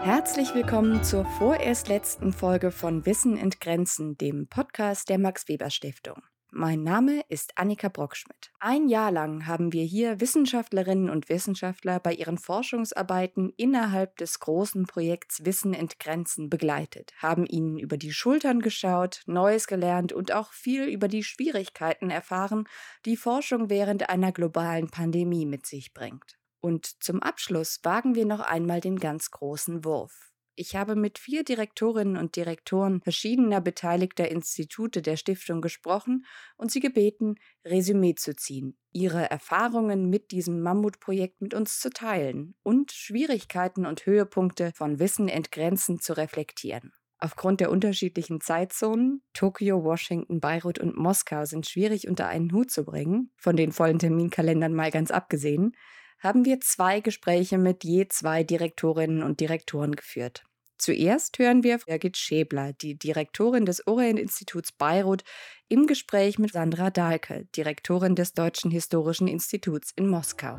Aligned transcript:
Herzlich 0.00 0.54
willkommen 0.54 1.02
zur 1.02 1.24
vorerst 1.24 1.88
letzten 1.88 2.32
Folge 2.32 2.70
von 2.70 3.04
Wissen 3.04 3.36
entgrenzen, 3.36 4.16
dem 4.16 4.46
Podcast 4.46 5.08
der 5.08 5.18
Max 5.18 5.48
Weber 5.48 5.70
Stiftung. 5.70 6.22
Mein 6.50 6.82
Name 6.82 7.22
ist 7.28 7.58
Annika 7.58 7.88
Brockschmidt. 7.88 8.52
Ein 8.58 8.88
Jahr 8.88 9.10
lang 9.10 9.46
haben 9.46 9.72
wir 9.72 9.84
hier 9.84 10.20
Wissenschaftlerinnen 10.20 11.10
und 11.10 11.28
Wissenschaftler 11.28 12.00
bei 12.00 12.14
ihren 12.14 12.38
Forschungsarbeiten 12.38 13.52
innerhalb 13.56 14.16
des 14.16 14.38
großen 14.38 14.86
Projekts 14.86 15.44
Wissen 15.44 15.74
entgrenzen 15.74 16.48
begleitet, 16.48 17.12
haben 17.18 17.44
ihnen 17.44 17.76
über 17.76 17.98
die 17.98 18.12
Schultern 18.12 18.60
geschaut, 18.60 19.22
Neues 19.26 19.66
gelernt 19.66 20.12
und 20.12 20.32
auch 20.32 20.52
viel 20.52 20.84
über 20.84 21.08
die 21.08 21.24
Schwierigkeiten 21.24 22.08
erfahren, 22.08 22.68
die 23.04 23.16
Forschung 23.16 23.68
während 23.68 24.08
einer 24.08 24.32
globalen 24.32 24.88
Pandemie 24.88 25.44
mit 25.44 25.66
sich 25.66 25.92
bringt. 25.92 26.37
Und 26.60 27.02
zum 27.02 27.22
Abschluss 27.22 27.80
wagen 27.82 28.14
wir 28.14 28.26
noch 28.26 28.40
einmal 28.40 28.80
den 28.80 28.98
ganz 28.98 29.30
großen 29.30 29.84
Wurf. 29.84 30.28
Ich 30.60 30.74
habe 30.74 30.96
mit 30.96 31.20
vier 31.20 31.44
Direktorinnen 31.44 32.16
und 32.16 32.34
Direktoren 32.34 33.00
verschiedener 33.00 33.60
beteiligter 33.60 34.28
Institute 34.28 35.02
der 35.02 35.16
Stiftung 35.16 35.60
gesprochen 35.60 36.26
und 36.56 36.72
sie 36.72 36.80
gebeten, 36.80 37.36
Resümee 37.64 38.16
zu 38.16 38.34
ziehen, 38.34 38.76
ihre 38.90 39.30
Erfahrungen 39.30 40.10
mit 40.10 40.32
diesem 40.32 40.60
Mammutprojekt 40.60 41.40
mit 41.40 41.54
uns 41.54 41.78
zu 41.78 41.90
teilen 41.90 42.56
und 42.64 42.90
Schwierigkeiten 42.90 43.86
und 43.86 44.04
Höhepunkte 44.04 44.72
von 44.74 44.98
Wissen 44.98 45.28
entgrenzend 45.28 46.02
zu 46.02 46.16
reflektieren. 46.16 46.92
Aufgrund 47.20 47.60
der 47.60 47.70
unterschiedlichen 47.70 48.40
Zeitzonen, 48.40 49.22
Tokio, 49.34 49.84
Washington, 49.84 50.40
Beirut 50.40 50.80
und 50.80 50.96
Moskau 50.96 51.44
sind 51.44 51.68
schwierig 51.68 52.08
unter 52.08 52.26
einen 52.26 52.52
Hut 52.52 52.72
zu 52.72 52.84
bringen, 52.84 53.30
von 53.36 53.54
den 53.54 53.70
vollen 53.70 54.00
Terminkalendern 54.00 54.72
mal 54.72 54.90
ganz 54.90 55.12
abgesehen, 55.12 55.76
haben 56.18 56.44
wir 56.44 56.60
zwei 56.60 57.00
Gespräche 57.00 57.58
mit 57.58 57.84
je 57.84 58.08
zwei 58.08 58.44
Direktorinnen 58.44 59.22
und 59.22 59.40
Direktoren 59.40 59.94
geführt. 59.94 60.44
Zuerst 60.78 61.38
hören 61.40 61.64
wir 61.64 61.78
Birgit 61.78 62.16
Schäbler, 62.16 62.72
die 62.72 62.96
Direktorin 62.96 63.66
des 63.66 63.86
Orient-Instituts 63.88 64.70
Beirut, 64.70 65.24
im 65.68 65.86
Gespräch 65.86 66.38
mit 66.38 66.52
Sandra 66.52 66.90
Dahlke, 66.90 67.46
Direktorin 67.56 68.14
des 68.14 68.32
Deutschen 68.32 68.70
Historischen 68.70 69.26
Instituts 69.26 69.92
in 69.96 70.06
Moskau. 70.06 70.58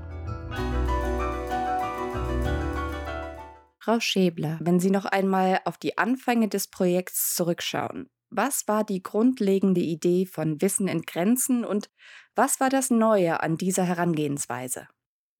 Frau 3.81 3.99
Schäbler, 4.01 4.59
wenn 4.61 4.79
Sie 4.79 4.91
noch 4.91 5.05
einmal 5.05 5.61
auf 5.63 5.77
die 5.77 5.97
Anfänge 5.97 6.49
des 6.49 6.67
Projekts 6.67 7.33
zurückschauen, 7.33 8.09
was 8.29 8.67
war 8.67 8.83
die 8.83 9.01
grundlegende 9.01 9.81
Idee 9.81 10.25
von 10.25 10.61
Wissen 10.61 10.87
in 10.87 11.01
Grenzen 11.03 11.63
und 11.63 11.89
was 12.35 12.59
war 12.59 12.69
das 12.69 12.91
Neue 12.91 13.41
an 13.41 13.57
dieser 13.57 13.83
Herangehensweise? 13.83 14.87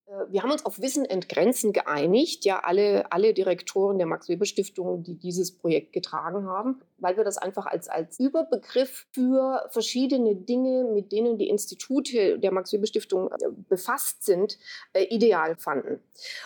Äh, 0.09 0.31
wir 0.31 0.43
haben 0.43 0.51
uns 0.51 0.65
auf 0.65 0.81
Wissen 0.81 1.05
entgrenzen 1.05 1.73
geeinigt, 1.73 2.45
ja, 2.45 2.59
alle, 2.59 3.11
alle 3.11 3.33
Direktoren 3.33 3.97
der 3.97 4.07
Max-Weber-Stiftung, 4.07 5.03
die 5.03 5.15
dieses 5.15 5.55
Projekt 5.55 5.93
getragen 5.93 6.47
haben, 6.47 6.81
weil 6.97 7.17
wir 7.17 7.23
das 7.23 7.37
einfach 7.37 7.65
als, 7.65 7.87
als 7.87 8.19
Überbegriff 8.19 9.07
für 9.11 9.67
verschiedene 9.69 10.35
Dinge, 10.35 10.85
mit 10.85 11.11
denen 11.11 11.37
die 11.37 11.49
Institute 11.49 12.39
der 12.39 12.51
Max-Weber-Stiftung 12.51 13.31
äh, 13.31 13.49
befasst 13.69 14.23
sind, 14.23 14.57
äh, 14.93 15.03
ideal 15.03 15.55
fanden. 15.55 16.01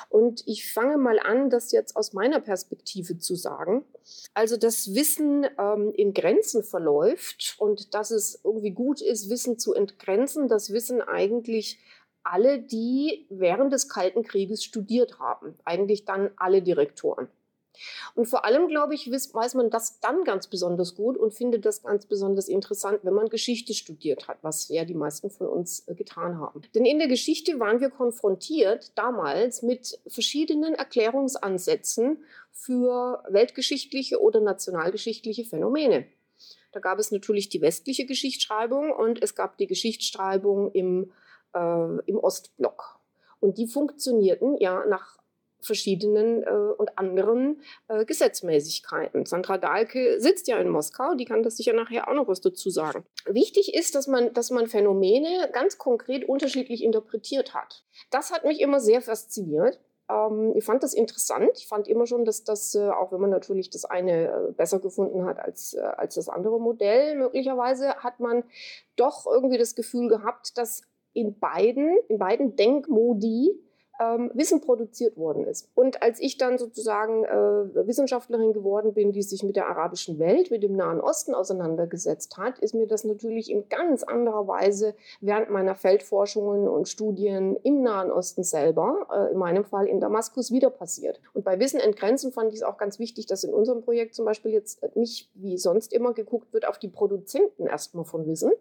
Und 0.09 0.44
ich 0.47 0.72
fange 0.72 0.97
mal 0.97 1.19
an, 1.19 1.50
das 1.50 1.72
jetzt 1.72 1.95
aus 1.95 2.14
meiner 2.14 2.39
Perspektive 2.39 3.17
zu 3.17 3.36
sagen. 3.36 3.86
Also, 4.34 4.58
dass 4.58 4.94
Wissen 4.94 5.47
ähm, 5.58 5.91
in 5.95 6.14
Grenzen 6.14 6.64
verläuft 6.64 7.56
und 7.58 7.94
dass 7.94 8.11
es 8.11 8.41
irgendwie 8.44 8.72
gut 8.72 9.02
ist, 9.02 9.30
Wissen 9.30 9.58
zu 9.58 9.73
entgrenzen, 9.73 10.47
dass 10.47 10.73
Wissen 10.73 11.02
eigentlich 11.02 11.80
alle, 12.23 12.59
die 12.59 13.27
während 13.29 13.73
des 13.73 13.89
Kalten 13.89 14.23
Krieges 14.23 14.63
studiert 14.63 15.19
haben. 15.19 15.55
Eigentlich 15.66 16.05
dann 16.05 16.31
alle 16.38 16.61
Direktoren. 16.61 17.27
Und 18.16 18.27
vor 18.27 18.45
allem, 18.45 18.67
glaube 18.67 18.93
ich, 18.93 19.09
weiß 19.11 19.55
man 19.55 19.69
das 19.69 19.99
dann 19.99 20.23
ganz 20.23 20.47
besonders 20.47 20.95
gut 20.95 21.17
und 21.17 21.34
findet 21.34 21.66
das 21.66 21.81
ganz 21.81 22.06
besonders 22.06 22.47
interessant, 22.47 23.00
wenn 23.03 23.13
man 23.13 23.29
Geschichte 23.29 23.73
studiert 23.73 24.28
hat, 24.28 24.38
was 24.41 24.69
ja 24.69 24.85
die 24.85 24.94
meisten 24.94 25.29
von 25.29 25.47
uns 25.47 25.88
äh, 25.88 25.95
getan 25.95 26.38
haben. 26.39 26.61
Denn 26.75 26.85
in 26.85 27.00
der 27.00 27.07
Geschichte 27.07 27.59
waren 27.59 27.79
wir 27.79 27.89
konfrontiert 27.89 28.91
damals 28.95 29.63
mit 29.63 30.00
verschiedenen 30.07 30.75
Erklärungsansätzen 30.75 32.23
für 32.51 33.23
weltgeschichtliche 33.29 34.22
oder 34.22 34.40
nationalgeschichtliche 34.40 35.44
Phänomene. 35.44 36.05
Da 36.72 36.79
gab 36.79 37.00
es 37.00 37.11
natürlich 37.11 37.50
die 37.50 37.61
westliche 37.61 38.05
Geschichtsschreibung 38.05 38.91
und 38.91 39.22
es 39.22 39.35
gab 39.35 39.57
die 39.57 39.67
Geschichtsschreibung 39.67 40.72
im 40.72 41.11
äh, 41.53 42.02
im 42.06 42.18
Ostblock. 42.18 43.00
Und 43.40 43.58
die 43.58 43.68
funktionierten 43.68 44.58
ja 44.58 44.86
nach 44.86 45.18
verschiedenen 45.64 46.44
äh, 46.44 46.50
und 46.78 46.97
anderen 46.97 47.62
äh, 47.88 48.06
Gesetzmäßigkeiten. 48.06 49.25
Sandra 49.25 49.58
Dahlke 49.58 50.19
sitzt 50.19 50.47
ja 50.47 50.58
in 50.58 50.69
Moskau, 50.69 51.16
die 51.16 51.25
kann 51.25 51.44
das 51.44 51.58
sicher 51.58 51.74
nachher 51.74 52.08
auch 52.08 52.14
noch 52.14 52.28
was 52.28 52.41
dazu 52.41 52.69
sagen. 52.69 53.06
Wichtig 53.25 53.74
ist, 53.74 53.96
dass 53.96 54.08
man, 54.08 54.34
dass 54.34 54.52
man 54.52 54.68
Phänomene 54.68 55.50
ganz 55.52 55.78
konkret 55.78 56.28
unterschiedlich 56.28 56.84
interpretiert 56.84 57.53
hat. 57.53 57.84
Das 58.12 58.31
hat 58.31 58.46
mich 58.46 58.59
immer 58.59 58.80
sehr 58.80 59.02
fasziniert. 59.02 59.80
Ähm, 60.09 60.53
ich 60.56 60.66
fand 60.66 60.84
das 60.84 60.94
interessant. 60.94 61.52
Ich 61.56 61.68
fand 61.68 61.88
immer 61.88 62.06
schon, 62.06 62.25
dass 62.25 62.44
das, 62.44 62.75
äh, 62.75 62.90
auch 62.90 63.12
wenn 63.12 63.22
man 63.22 63.30
natürlich 63.30 63.70
das 63.70 63.85
eine 63.85 64.28
äh, 64.28 64.52
besser 64.52 64.80
gefunden 64.80 65.25
hat 65.25 65.40
als, 65.40 65.74
äh, 65.74 65.81
als 65.81 66.16
das 66.16 66.30
andere 66.30 66.59
Modell, 66.59 67.16
möglicherweise 67.16 67.96
hat 67.96 68.20
man 68.20 68.44
doch 68.96 69.25
irgendwie 69.25 69.58
das 69.58 69.75
Gefühl 69.75 70.09
gehabt, 70.09 70.58
dass 70.58 70.84
in 71.13 71.40
beiden, 71.40 72.00
in 72.07 72.18
beiden 72.18 72.56
Denkmodi 72.56 73.51
ähm, 73.99 74.31
Wissen 74.33 74.61
produziert 74.61 75.17
worden 75.17 75.45
ist. 75.45 75.69
Und 75.75 76.01
als 76.01 76.19
ich 76.19 76.37
dann 76.37 76.57
sozusagen 76.57 77.25
äh, 77.25 77.87
Wissenschaftlerin 77.87 78.53
geworden 78.53 78.93
bin, 78.93 79.11
die 79.11 79.21
sich 79.21 79.43
mit 79.43 79.55
der 79.55 79.67
arabischen 79.67 80.19
Welt, 80.19 80.49
mit 80.49 80.63
dem 80.63 80.75
Nahen 80.75 80.99
Osten 80.99 81.35
auseinandergesetzt 81.35 82.37
hat, 82.37 82.59
ist 82.59 82.73
mir 82.73 82.87
das 82.87 83.03
natürlich 83.03 83.51
in 83.51 83.69
ganz 83.69 84.03
anderer 84.03 84.47
Weise 84.47 84.95
während 85.21 85.49
meiner 85.49 85.75
Feldforschungen 85.75 86.67
und 86.67 86.89
Studien 86.89 87.55
im 87.63 87.83
Nahen 87.83 88.11
Osten 88.11 88.43
selber, 88.43 89.07
äh, 89.13 89.31
in 89.31 89.37
meinem 89.37 89.63
Fall 89.63 89.85
in 89.85 89.99
Damaskus, 89.99 90.51
wieder 90.51 90.69
passiert. 90.69 91.21
Und 91.33 91.43
bei 91.45 91.59
Wissen 91.59 91.79
entgrenzen 91.79 92.31
fand 92.31 92.49
ich 92.49 92.57
es 92.57 92.63
auch 92.63 92.77
ganz 92.77 92.97
wichtig, 92.97 93.27
dass 93.27 93.43
in 93.43 93.53
unserem 93.53 93.83
Projekt 93.83 94.15
zum 94.15 94.25
Beispiel 94.25 94.51
jetzt 94.51 94.83
nicht 94.95 95.29
wie 95.35 95.57
sonst 95.57 95.93
immer 95.93 96.13
geguckt 96.13 96.51
wird 96.53 96.67
auf 96.67 96.79
die 96.79 96.87
Produzenten 96.87 97.67
erstmal 97.67 98.05
von 98.05 98.25
Wissen, 98.25 98.51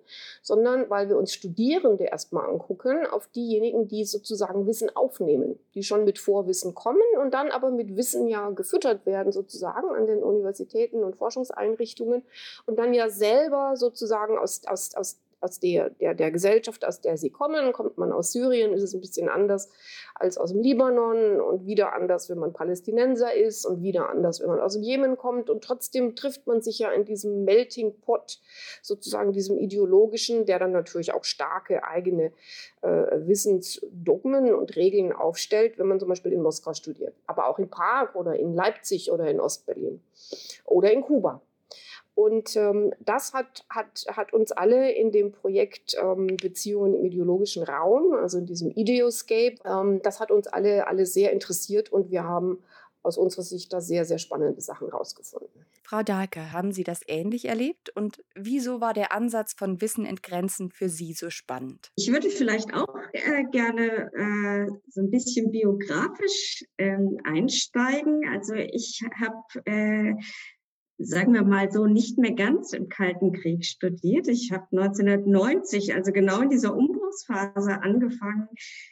sondern 0.43 0.91
weil 0.91 1.09
wir 1.09 1.17
uns 1.17 1.33
Studierende 1.33 2.05
erstmal 2.05 2.49
angucken, 2.49 3.07
auf 3.07 3.29
diejenigen, 3.29 3.89
die 3.89 4.05
sozusagen 4.05 4.67
Wissen 4.67 4.95
aufnehmen 4.95 5.22
aufnehmen, 5.23 5.59
die 5.75 5.83
schon 5.83 6.05
mit 6.05 6.19
Vorwissen 6.19 6.75
kommen 6.75 7.01
und 7.21 7.33
dann 7.33 7.51
aber 7.51 7.71
mit 7.71 7.97
Wissen 7.97 8.27
ja 8.27 8.51
gefüttert 8.51 9.07
werden 9.07 9.33
sozusagen 9.33 9.89
an 9.91 10.07
den 10.07 10.23
Universitäten 10.23 11.03
und 11.05 11.17
Forschungseinrichtungen 11.17 12.23
und 12.67 12.79
dann 12.79 12.93
ja 12.95 13.09
selber 13.09 13.77
sozusagen 13.77 14.39
aus, 14.39 14.63
aus, 14.67 14.95
aus 14.95 15.19
aus 15.43 15.59
der, 15.59 15.91
der, 15.91 16.15
der 16.15 16.31
Gesellschaft, 16.31 16.85
aus 16.85 17.01
der 17.01 17.17
sie 17.17 17.31
kommen. 17.31 17.73
Kommt 17.73 17.99
man 17.99 18.13
aus 18.13 18.33
Syrien, 18.33 18.73
ist 18.73 18.83
es 18.83 18.95
ein 18.95 19.01
bisschen 19.01 19.29
anders 19.29 19.69
als 20.15 20.39
aus 20.39 20.53
dem 20.53 20.63
Libanon 20.63 21.41
und 21.41 21.67
wieder 21.67 21.95
anders, 21.95 22.31
wenn 22.31 22.39
man 22.39 22.53
Palästinenser 22.53 23.35
ist 23.35 23.67
und 23.67 23.83
wieder 23.83 24.09
anders, 24.09 24.41
wenn 24.41 24.49
man 24.49 24.61
aus 24.61 24.75
dem 24.75 24.83
Jemen 24.83 25.17
kommt. 25.17 25.51
Und 25.51 25.65
trotzdem 25.65 26.15
trifft 26.15 26.47
man 26.47 26.63
sich 26.63 26.79
ja 26.79 26.93
in 26.93 27.05
diesem 27.05 27.45
Melting 27.45 28.01
Pot, 28.01 28.41
sozusagen 28.83 29.33
diesem 29.33 29.59
ideologischen, 29.59 30.47
der 30.47 30.59
dann 30.59 30.73
natürlich 30.73 31.13
auch 31.13 31.25
starke 31.25 31.85
eigene 31.85 32.33
äh, 32.83 32.89
Wissensdogmen 33.27 34.55
und 34.55 34.77
Regeln 34.77 35.13
aufstellt, 35.13 35.79
wenn 35.79 35.89
man 35.89 35.99
zum 35.99 36.09
Beispiel 36.09 36.33
in 36.33 36.43
Moskau 36.43 36.75
studiert, 36.75 37.15
aber 37.27 37.49
auch 37.49 37.59
in 37.59 37.69
Prag 37.69 38.15
oder 38.15 38.37
in 38.37 38.55
Leipzig 38.55 39.11
oder 39.11 39.29
in 39.29 39.41
Ostberlin 39.41 40.01
oder 40.65 40.93
in 40.93 41.03
Kuba. 41.03 41.41
Und 42.15 42.57
ähm, 42.57 42.93
das 43.01 43.33
hat, 43.33 43.65
hat, 43.71 44.05
hat 44.09 44.33
uns 44.33 44.53
alle 44.53 44.93
in 44.93 45.13
dem 45.13 45.33
Projekt 45.33 45.97
ähm, 46.01 46.37
Beziehungen 46.37 46.95
im 46.95 47.05
ideologischen 47.05 47.63
Raum, 47.63 48.13
also 48.15 48.39
in 48.39 48.47
diesem 48.47 48.71
Ideoscape, 48.71 49.57
ähm, 49.65 50.01
das 50.03 50.21
hat 50.21 50.31
uns 50.31 50.47
alle, 50.47 50.87
alle 50.87 51.07
sehr 51.07 51.33
interessiert 51.33 51.91
und 51.91 52.11
wir 52.11 52.25
haben 52.25 52.63
aus 53.03 53.19
unserer 53.19 53.43
Sicht 53.43 53.73
da 53.73 53.81
sehr, 53.81 54.05
sehr 54.05 54.19
spannende 54.19 54.61
Sachen 54.61 54.89
rausgefunden. 54.89 55.67
Frau 55.83 56.03
Dahlke, 56.03 56.53
haben 56.53 56.73
Sie 56.73 56.85
das 56.85 57.01
ähnlich 57.07 57.47
erlebt? 57.47 57.91
Und 57.91 58.23
wieso 58.35 58.81
war 58.81 58.95
der 58.95 59.13
Ansatz 59.13 59.53
von 59.53 59.81
Wissen 59.81 60.07
entgrenzen 60.07 60.71
für 60.71 60.89
Sie 60.89 61.13
so 61.13 61.29
spannend? 61.29 61.91
Ich 61.97 62.11
würde 62.11 62.31
vielleicht 62.31 62.73
auch 62.73 62.95
äh, 63.13 63.45
gerne 63.51 64.11
äh, 64.15 64.71
so 64.89 65.01
ein 65.01 65.11
bisschen 65.11 65.51
biografisch 65.51 66.65
äh, 66.77 66.97
einsteigen. 67.25 68.23
Also 68.33 68.55
ich 68.55 69.03
habe 69.21 69.67
äh, 69.67 70.15
sagen 70.99 71.35
wir 71.35 71.43
mal 71.43 71.71
so, 71.71 71.87
nicht 71.87 72.19
mehr 72.19 72.33
ganz 72.33 72.73
im 72.73 72.89
Kalten 72.89 73.33
Krieg 73.33 73.65
studiert. 73.65 74.29
Ich 74.29 74.53
habe 74.53 74.67
1990, 74.73 75.95
also 75.95 76.13
genau 76.13 76.41
in 76.41 76.51
dieser 76.51 76.75
Umbruchsphase, 76.75 77.83
angefangen 77.83 78.49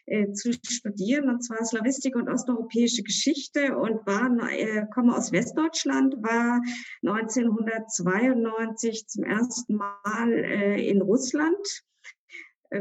äh, 0.07 0.33
zu 0.33 0.53
studieren, 0.53 1.29
und 1.29 1.43
zwar 1.43 1.65
Slawistik 1.65 2.17
und 2.17 2.29
osteuropäische 2.29 3.03
Geschichte 3.03 3.77
und 3.77 4.07
war, 4.07 4.31
äh, 4.51 4.87
komme 4.93 5.17
aus 5.17 5.33
Westdeutschland, 5.33 6.15
war 6.23 6.61
1992 7.07 9.07
zum 9.07 9.25
ersten 9.25 9.77
Mal 9.77 10.33
äh, 10.33 10.89
in 10.89 11.03
Russland 11.03 11.85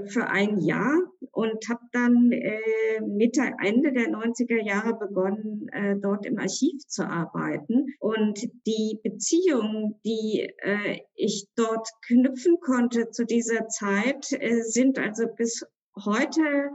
für 0.07 0.27
ein 0.27 0.59
Jahr 0.59 0.93
und 1.31 1.67
habe 1.69 1.81
dann 1.91 2.31
äh, 2.31 3.01
Mitte, 3.01 3.41
Ende 3.63 3.91
der 3.91 4.09
90er 4.09 4.63
Jahre 4.63 4.95
begonnen, 4.97 5.67
äh, 5.71 5.95
dort 5.99 6.25
im 6.25 6.37
Archiv 6.37 6.85
zu 6.87 7.03
arbeiten. 7.03 7.87
Und 7.99 8.39
die 8.67 8.99
Beziehungen, 9.03 9.95
die 10.05 10.49
äh, 10.59 10.99
ich 11.15 11.47
dort 11.55 11.87
knüpfen 12.05 12.59
konnte 12.59 13.09
zu 13.09 13.25
dieser 13.25 13.67
Zeit, 13.67 14.31
äh, 14.31 14.61
sind 14.61 14.99
also 14.99 15.25
bis 15.35 15.65
heute 16.05 16.71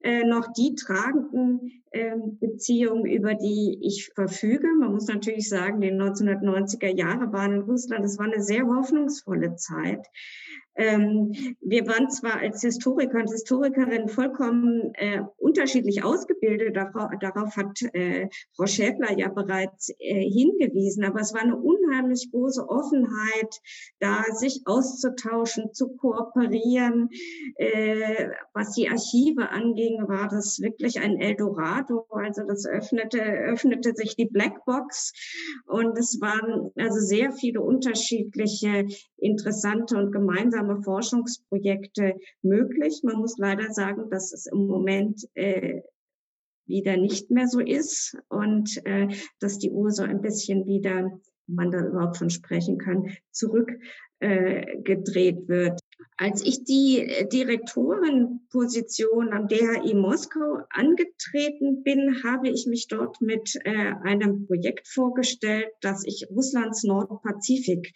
äh, 0.00 0.24
noch 0.24 0.52
die 0.56 0.74
tragenden 0.74 1.82
äh, 1.90 2.16
Beziehungen, 2.40 3.06
über 3.06 3.34
die 3.34 3.78
ich 3.82 4.10
verfüge. 4.14 4.68
Man 4.78 4.92
muss 4.92 5.06
natürlich 5.06 5.48
sagen, 5.48 5.80
die 5.80 5.92
1990er 5.92 6.94
Jahre 6.96 7.32
waren 7.32 7.54
in 7.54 7.60
Russland, 7.62 8.04
das 8.04 8.18
war 8.18 8.26
eine 8.26 8.42
sehr 8.42 8.66
hoffnungsvolle 8.66 9.56
Zeit. 9.56 10.06
Ähm, 10.78 11.32
wir 11.62 11.86
waren 11.86 12.10
zwar 12.10 12.38
als 12.38 12.60
Historiker 12.60 13.18
und 13.18 13.30
Historikerin 13.30 14.08
vollkommen 14.08 14.92
äh, 14.94 15.22
unterschiedlich 15.38 16.04
ausgebildet, 16.04 16.76
darauf, 16.76 17.56
hat 17.56 17.80
äh, 17.94 18.28
Frau 18.54 18.66
Schäfler 18.66 19.18
ja 19.18 19.28
bereits 19.30 19.88
äh, 19.98 20.20
hingewiesen, 20.20 21.04
aber 21.04 21.20
es 21.20 21.32
war 21.32 21.40
eine 21.40 21.56
unheimlich 21.56 22.30
große 22.30 22.68
Offenheit, 22.68 23.60
da 24.00 24.24
sich 24.34 24.62
auszutauschen, 24.66 25.72
zu 25.72 25.96
kooperieren. 25.96 27.08
Was 28.52 28.72
die 28.72 28.88
Archive 28.88 29.48
anging, 29.50 30.08
war 30.08 30.28
das 30.28 30.60
wirklich 30.60 31.00
ein 31.00 31.18
Eldorado. 31.18 31.75
Also 32.10 32.42
das 32.46 32.66
öffnete, 32.66 33.20
öffnete 33.20 33.94
sich 33.94 34.16
die 34.16 34.26
Blackbox 34.26 35.12
und 35.66 35.98
es 35.98 36.20
waren 36.20 36.70
also 36.76 36.98
sehr 37.00 37.32
viele 37.32 37.60
unterschiedliche 37.60 38.86
interessante 39.16 39.96
und 39.96 40.12
gemeinsame 40.12 40.82
Forschungsprojekte 40.82 42.14
möglich. 42.42 43.00
Man 43.02 43.16
muss 43.16 43.36
leider 43.38 43.72
sagen, 43.72 44.10
dass 44.10 44.32
es 44.32 44.46
im 44.46 44.66
Moment 44.66 45.26
äh, 45.34 45.82
wieder 46.66 46.96
nicht 46.96 47.30
mehr 47.30 47.46
so 47.46 47.60
ist 47.60 48.16
und 48.28 48.84
äh, 48.84 49.08
dass 49.40 49.58
die 49.58 49.70
Uhr 49.70 49.90
so 49.90 50.02
ein 50.02 50.20
bisschen 50.20 50.66
wieder, 50.66 51.10
man 51.46 51.70
da 51.70 51.86
überhaupt 51.86 52.16
von 52.16 52.30
sprechen 52.30 52.78
kann, 52.78 53.10
zurückgedreht 53.30 53.80
äh, 54.20 55.48
wird. 55.48 55.80
Als 56.18 56.42
ich 56.42 56.64
die 56.64 57.26
Direktorenposition 57.30 59.34
am 59.34 59.48
DHI 59.48 59.94
Moskau 59.94 60.60
angetreten 60.70 61.82
bin, 61.82 62.22
habe 62.24 62.48
ich 62.48 62.66
mich 62.66 62.88
dort 62.88 63.20
mit 63.20 63.54
äh, 63.64 63.92
einem 64.02 64.46
Projekt 64.46 64.88
vorgestellt, 64.88 65.68
das 65.82 66.04
ich 66.06 66.26
Russlands 66.30 66.84
Nordpazifik 66.84 67.92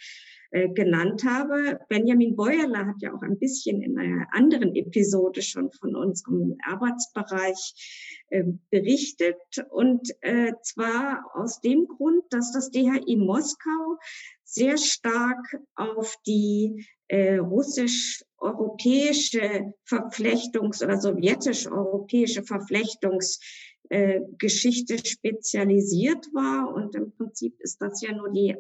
äh, 0.50 0.68
genannt 0.68 1.24
habe. 1.24 1.80
Benjamin 1.88 2.34
Beuerler 2.34 2.88
hat 2.88 2.96
ja 3.00 3.14
auch 3.14 3.22
ein 3.22 3.38
bisschen 3.38 3.82
in 3.82 3.98
einer 3.98 4.26
anderen 4.32 4.74
Episode 4.74 5.42
schon 5.42 5.70
von 5.70 5.94
unserem 5.94 6.56
Arbeitsbereich 6.66 8.22
äh, 8.30 8.42
berichtet. 8.68 9.36
Und 9.70 10.10
äh, 10.22 10.52
zwar 10.62 11.24
aus 11.34 11.60
dem 11.60 11.86
Grund, 11.86 12.24
dass 12.30 12.52
das 12.52 12.70
DHI 12.70 13.16
Moskau 13.16 13.98
sehr 14.42 14.76
stark 14.76 15.62
auf 15.76 16.16
die 16.26 16.84
äh, 17.10 17.36
russisch-europäische 17.38 19.72
Verflechtungs- 19.84 20.84
oder 20.84 21.00
sowjetisch-europäische 21.00 22.44
Verflechtungsgeschichte 22.44 24.94
äh, 24.94 25.04
spezialisiert 25.04 26.28
war. 26.32 26.72
Und 26.72 26.94
im 26.94 27.10
Prinzip 27.10 27.58
ist 27.58 27.82
das 27.82 28.00
ja 28.00 28.14
nur 28.14 28.30
die 28.30 28.54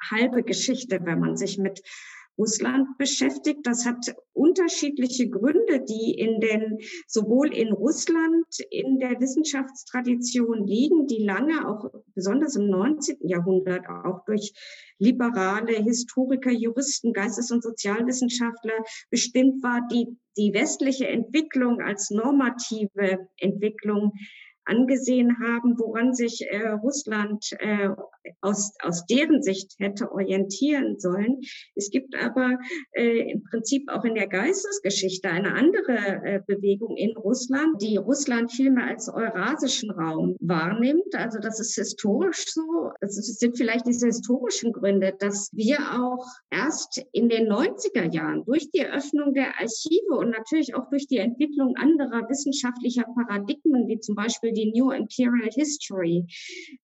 halbe 0.00 0.44
Geschichte, 0.44 1.00
wenn 1.02 1.18
man 1.18 1.36
sich 1.36 1.58
mit 1.58 1.82
Russland 2.38 2.96
beschäftigt. 2.96 3.66
Das 3.66 3.84
hat 3.86 4.14
unterschiedliche 4.32 5.28
Gründe, 5.28 5.80
die 5.80 6.12
in 6.12 6.38
den, 6.40 6.78
sowohl 7.08 7.52
in 7.52 7.72
Russland 7.72 8.46
in 8.70 9.00
der 9.00 9.20
Wissenschaftstradition 9.20 10.64
liegen, 10.64 11.08
die 11.08 11.24
lange 11.24 11.68
auch 11.68 11.90
besonders 12.14 12.54
im 12.54 12.68
19. 12.68 13.26
Jahrhundert 13.26 13.88
auch 13.88 14.24
durch 14.26 14.52
liberale 14.98 15.82
Historiker, 15.82 16.50
Juristen, 16.50 17.12
Geistes- 17.12 17.50
und 17.50 17.62
Sozialwissenschaftler 17.62 18.84
bestimmt 19.10 19.62
war, 19.62 19.86
die 19.90 20.06
die 20.36 20.52
westliche 20.52 21.08
Entwicklung 21.08 21.80
als 21.80 22.10
normative 22.10 23.28
Entwicklung 23.38 24.12
angesehen 24.66 25.36
haben, 25.42 25.78
woran 25.78 26.14
sich 26.14 26.46
äh, 26.50 26.68
Russland 26.68 27.52
äh, 27.58 27.88
aus, 28.40 28.74
aus 28.82 29.06
deren 29.06 29.42
Sicht 29.42 29.74
hätte 29.78 30.10
orientieren 30.10 30.98
sollen. 30.98 31.40
Es 31.74 31.90
gibt 31.90 32.14
aber 32.16 32.58
äh, 32.92 33.30
im 33.30 33.44
Prinzip 33.44 33.90
auch 33.90 34.04
in 34.04 34.14
der 34.14 34.26
Geistesgeschichte 34.26 35.28
eine 35.28 35.52
andere 35.52 35.96
äh, 36.24 36.40
Bewegung 36.46 36.96
in 36.96 37.16
Russland, 37.16 37.80
die 37.80 37.96
Russland 37.96 38.52
vielmehr 38.52 38.86
als 38.86 39.08
eurasischen 39.08 39.90
Raum 39.90 40.36
wahrnimmt. 40.40 41.14
Also 41.14 41.38
das 41.38 41.60
ist 41.60 41.74
historisch 41.74 42.46
so. 42.48 42.90
Es 43.00 43.16
sind 43.16 43.56
vielleicht 43.56 43.86
diese 43.86 44.06
historischen 44.06 44.72
Gründe, 44.72 45.14
dass 45.18 45.50
wir 45.52 45.78
auch 45.78 46.26
erst 46.50 47.04
in 47.12 47.28
den 47.28 47.48
90er 47.48 48.12
Jahren 48.12 48.44
durch 48.44 48.70
die 48.70 48.80
Eröffnung 48.80 49.34
der 49.34 49.58
Archive 49.60 50.16
und 50.16 50.30
natürlich 50.30 50.74
auch 50.74 50.88
durch 50.90 51.06
die 51.06 51.18
Entwicklung 51.18 51.76
anderer 51.76 52.28
wissenschaftlicher 52.28 53.04
Paradigmen, 53.14 53.88
wie 53.88 54.00
zum 54.00 54.14
Beispiel 54.14 54.52
die 54.56 54.72
New 54.72 54.90
Imperial 54.90 55.50
History, 55.52 56.26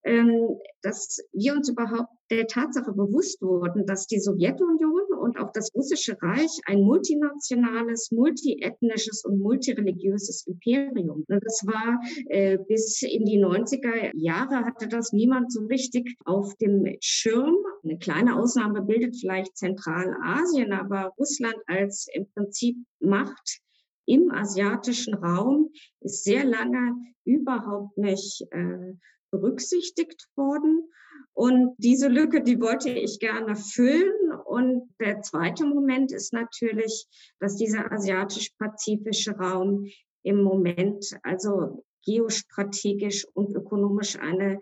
ähm, 0.04 0.58
dass 0.82 1.18
wir 1.32 1.54
uns 1.54 1.68
überhaupt 1.68 2.10
der 2.30 2.46
Tatsache 2.46 2.92
bewusst 2.92 3.42
wurden, 3.42 3.86
dass 3.86 4.06
die 4.06 4.18
Sowjetunion 4.18 5.02
und 5.20 5.38
auch 5.38 5.52
das 5.52 5.70
russische 5.74 6.16
Reich 6.22 6.50
ein 6.66 6.80
multinationales, 6.80 8.10
multiethnisches 8.10 9.24
und 9.24 9.38
multireligiöses 9.38 10.46
Imperium. 10.46 11.24
Das 11.28 11.62
war 11.66 12.00
äh, 12.28 12.58
bis 12.68 13.02
in 13.02 13.26
die 13.26 13.38
90er 13.38 14.12
Jahre 14.14 14.64
hatte 14.64 14.88
das 14.88 15.12
niemand 15.12 15.52
so 15.52 15.60
richtig 15.66 16.16
auf 16.24 16.54
dem 16.56 16.96
Schirm. 17.00 17.56
Eine 17.84 17.98
kleine 17.98 18.36
Ausnahme 18.36 18.82
bildet 18.82 19.16
vielleicht 19.16 19.56
Zentralasien, 19.56 20.72
aber 20.72 21.12
Russland 21.18 21.56
als 21.66 22.06
im 22.14 22.26
Prinzip 22.34 22.76
Macht 23.00 23.60
im 24.06 24.30
asiatischen 24.30 25.14
Raum 25.14 25.70
ist 26.00 26.24
sehr 26.24 26.44
lange 26.44 26.94
überhaupt 27.24 27.96
nicht 27.98 28.42
äh, 28.50 28.94
berücksichtigt 29.30 30.28
worden. 30.36 30.88
Und 31.34 31.74
diese 31.78 32.08
Lücke, 32.08 32.42
die 32.42 32.60
wollte 32.60 32.90
ich 32.90 33.18
gerne 33.18 33.56
füllen. 33.56 34.32
Und 34.44 34.90
der 35.00 35.22
zweite 35.22 35.64
Moment 35.64 36.12
ist 36.12 36.32
natürlich, 36.32 37.06
dass 37.40 37.56
dieser 37.56 37.90
asiatisch-pazifische 37.90 39.32
Raum 39.32 39.86
im 40.22 40.42
Moment 40.42 41.16
also 41.22 41.84
geostrategisch 42.04 43.26
und 43.32 43.54
ökonomisch 43.54 44.18
eine 44.18 44.60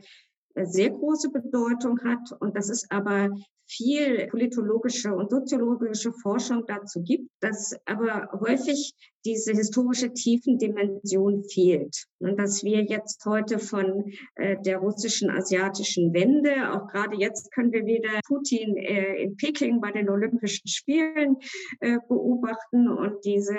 äh, 0.55 0.67
sehr 0.67 0.91
große 0.91 1.31
Bedeutung 1.31 2.01
hat 2.05 2.33
und 2.41 2.57
dass 2.57 2.69
es 2.69 2.91
aber 2.91 3.31
viel 3.71 4.27
politologische 4.27 5.15
und 5.15 5.31
soziologische 5.31 6.13
Forschung 6.13 6.65
dazu 6.67 7.03
gibt, 7.03 7.31
dass 7.41 7.77
aber 7.87 8.29
häufig 8.41 8.95
diese 9.25 9.53
historische 9.53 10.13
Tiefendimension 10.13 11.45
fehlt. 11.45 12.05
Und 12.19 12.39
dass 12.39 12.65
wir 12.65 12.83
jetzt 12.83 13.25
heute 13.27 13.59
von 13.59 14.13
äh, 14.37 14.57
der 14.65 14.79
russischen 14.79 15.31
asiatischen 15.31 16.13
Wende, 16.13 16.73
auch 16.73 16.89
gerade 16.89 17.17
jetzt 17.17 17.53
können 17.53 17.73
wir 17.73 17.85
wieder 17.85 18.21
Putin 18.27 18.77
äh, 18.77 19.23
in 19.23 19.37
Peking 19.37 19.81
bei 19.81 19.93
den 19.93 20.09
Olympischen 20.09 20.67
Spielen 20.67 21.37
äh, 21.81 21.99
beobachten 22.09 22.89
und 22.89 23.25
diese 23.25 23.57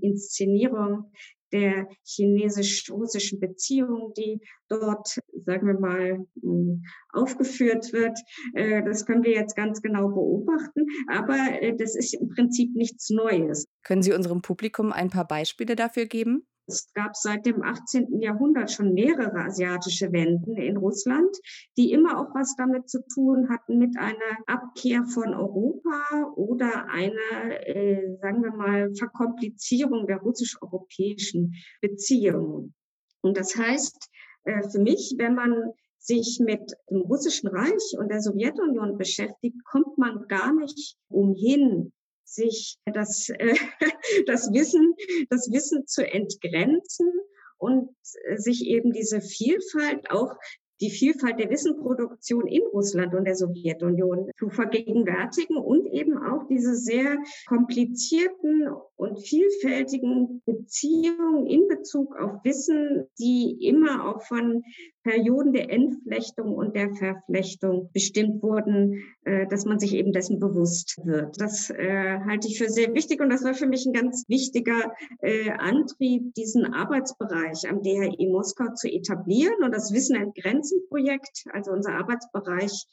Inszenierung 0.00 1.10
der 1.52 1.86
chinesisch-russischen 2.04 3.40
Beziehung, 3.40 4.12
die 4.16 4.40
dort, 4.68 5.18
sagen 5.44 5.66
wir 5.66 5.78
mal, 5.78 6.26
hm, 6.40 6.82
aufgeführt 7.10 7.92
wird. 7.92 8.18
Äh, 8.54 8.82
das 8.84 9.06
können 9.06 9.22
wir 9.22 9.32
jetzt 9.32 9.56
ganz 9.56 9.82
genau 9.82 10.08
beobachten, 10.08 10.86
aber 11.08 11.62
äh, 11.62 11.76
das 11.76 11.94
ist 11.96 12.14
im 12.14 12.28
Prinzip 12.28 12.74
nichts 12.74 13.10
Neues. 13.10 13.66
Können 13.82 14.02
Sie 14.02 14.12
unserem 14.12 14.42
Publikum 14.42 14.92
ein 14.92 15.10
paar 15.10 15.26
Beispiele 15.26 15.76
dafür 15.76 16.06
geben? 16.06 16.46
Es 16.66 16.92
gab 16.94 17.14
seit 17.14 17.44
dem 17.44 17.62
18. 17.62 18.20
Jahrhundert 18.20 18.70
schon 18.70 18.94
mehrere 18.94 19.34
asiatische 19.34 20.12
Wenden 20.12 20.56
in 20.56 20.76
Russland, 20.76 21.36
die 21.76 21.92
immer 21.92 22.18
auch 22.18 22.34
was 22.34 22.56
damit 22.56 22.88
zu 22.88 23.00
tun 23.12 23.48
hatten 23.50 23.78
mit 23.78 23.98
einer 23.98 24.38
Abkehr 24.46 25.04
von 25.04 25.34
Europa 25.34 26.32
oder 26.36 26.88
einer, 26.88 27.66
äh, 27.66 28.16
sagen 28.20 28.42
wir 28.42 28.52
mal, 28.52 28.94
Verkomplizierung 28.94 30.06
der 30.06 30.18
russisch-europäischen 30.18 31.54
Beziehungen. 31.80 32.74
Und 33.20 33.36
das 33.36 33.56
heißt 33.56 34.08
äh, 34.44 34.68
für 34.70 34.80
mich, 34.80 35.14
wenn 35.18 35.34
man 35.34 35.72
sich 35.98 36.38
mit 36.40 36.74
dem 36.90 37.00
Russischen 37.00 37.48
Reich 37.48 37.96
und 37.98 38.10
der 38.10 38.20
Sowjetunion 38.20 38.98
beschäftigt, 38.98 39.56
kommt 39.64 39.96
man 39.96 40.26
gar 40.28 40.54
nicht 40.54 40.96
umhin, 41.08 41.92
sich 42.34 42.78
das, 42.86 43.28
äh, 43.30 43.54
das 44.26 44.52
Wissen, 44.52 44.94
das 45.30 45.50
Wissen 45.50 45.86
zu 45.86 46.06
entgrenzen 46.06 47.12
und 47.58 47.90
sich 48.36 48.66
eben 48.66 48.92
diese 48.92 49.20
Vielfalt 49.20 50.10
auch 50.10 50.36
die 50.80 50.90
Vielfalt 50.90 51.38
der 51.38 51.50
Wissenproduktion 51.50 52.46
in 52.46 52.62
Russland 52.72 53.14
und 53.14 53.24
der 53.24 53.36
Sowjetunion 53.36 54.30
zu 54.38 54.50
vergegenwärtigen 54.50 55.56
und 55.56 55.86
eben 55.86 56.18
auch 56.18 56.46
diese 56.48 56.74
sehr 56.74 57.16
komplizierten 57.46 58.68
und 58.96 59.18
vielfältigen 59.20 60.42
Beziehungen 60.44 61.46
in 61.46 61.68
Bezug 61.68 62.16
auf 62.16 62.44
Wissen, 62.44 63.06
die 63.18 63.66
immer 63.66 64.08
auch 64.08 64.22
von 64.22 64.62
Perioden 65.04 65.52
der 65.52 65.70
Entflechtung 65.70 66.54
und 66.54 66.74
der 66.74 66.92
Verflechtung 66.94 67.90
bestimmt 67.92 68.42
wurden, 68.42 69.04
äh, 69.24 69.46
dass 69.46 69.66
man 69.66 69.78
sich 69.78 69.94
eben 69.94 70.12
dessen 70.12 70.40
bewusst 70.40 70.98
wird. 71.04 71.40
Das 71.40 71.70
äh, 71.70 72.18
halte 72.26 72.48
ich 72.48 72.58
für 72.58 72.68
sehr 72.70 72.92
wichtig 72.94 73.20
und 73.20 73.30
das 73.30 73.44
war 73.44 73.54
für 73.54 73.68
mich 73.68 73.86
ein 73.86 73.92
ganz 73.92 74.24
wichtiger 74.28 74.92
äh, 75.20 75.50
Antrieb, 75.50 76.34
diesen 76.34 76.64
Arbeitsbereich 76.64 77.68
am 77.68 77.82
DHI 77.82 78.26
Moskau 78.28 78.72
zu 78.74 78.88
etablieren 78.88 79.62
und 79.62 79.72
das 79.72 79.92
Wissen 79.92 80.16
entgrenzen 80.16 80.80
Projekt, 80.88 81.44
also 81.52 81.70
unser 81.70 81.92
Arbeitsbereich 81.92 82.86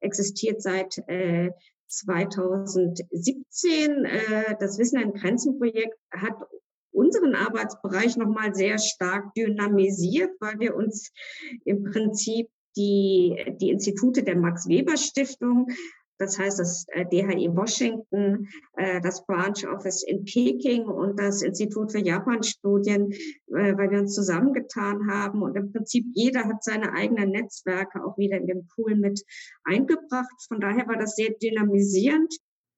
existiert 0.00 0.60
seit 0.60 0.98
äh, 1.06 1.52
2017. 1.86 4.04
Äh, 4.04 4.56
das 4.58 4.78
Wissen 4.78 4.98
an 4.98 5.12
Grenzen 5.12 5.58
Projekt 5.58 5.96
hat 6.10 6.34
unseren 6.92 7.34
Arbeitsbereich 7.34 8.16
nochmal 8.16 8.54
sehr 8.54 8.78
stark 8.78 9.34
dynamisiert, 9.34 10.30
weil 10.40 10.58
wir 10.60 10.76
uns 10.76 11.10
im 11.64 11.84
Prinzip 11.84 12.48
die, 12.76 13.56
die 13.60 13.70
Institute 13.70 14.22
der 14.22 14.36
Max 14.36 14.68
Weber 14.68 14.96
Stiftung 14.96 15.68
das 16.22 16.38
heißt 16.38 16.60
das 16.60 16.86
äh, 16.92 17.04
DHI 17.04 17.50
Washington, 17.52 18.48
äh, 18.76 19.00
das 19.00 19.26
Branch 19.26 19.66
Office 19.74 20.04
in 20.04 20.24
Peking 20.24 20.84
und 20.84 21.18
das 21.18 21.42
Institut 21.42 21.90
für 21.90 21.98
Japan-Studien, 21.98 23.10
äh, 23.12 23.76
weil 23.76 23.90
wir 23.90 23.98
uns 23.98 24.14
zusammengetan 24.14 25.10
haben. 25.10 25.42
Und 25.42 25.56
im 25.56 25.72
Prinzip 25.72 26.06
jeder 26.14 26.44
hat 26.44 26.62
seine 26.62 26.92
eigenen 26.92 27.30
Netzwerke 27.30 28.04
auch 28.04 28.16
wieder 28.18 28.36
in 28.36 28.46
den 28.46 28.68
Pool 28.68 28.94
mit 28.94 29.20
eingebracht. 29.64 30.46
Von 30.46 30.60
daher 30.60 30.86
war 30.86 30.96
das 30.96 31.16
sehr 31.16 31.30
dynamisierend. 31.30 32.32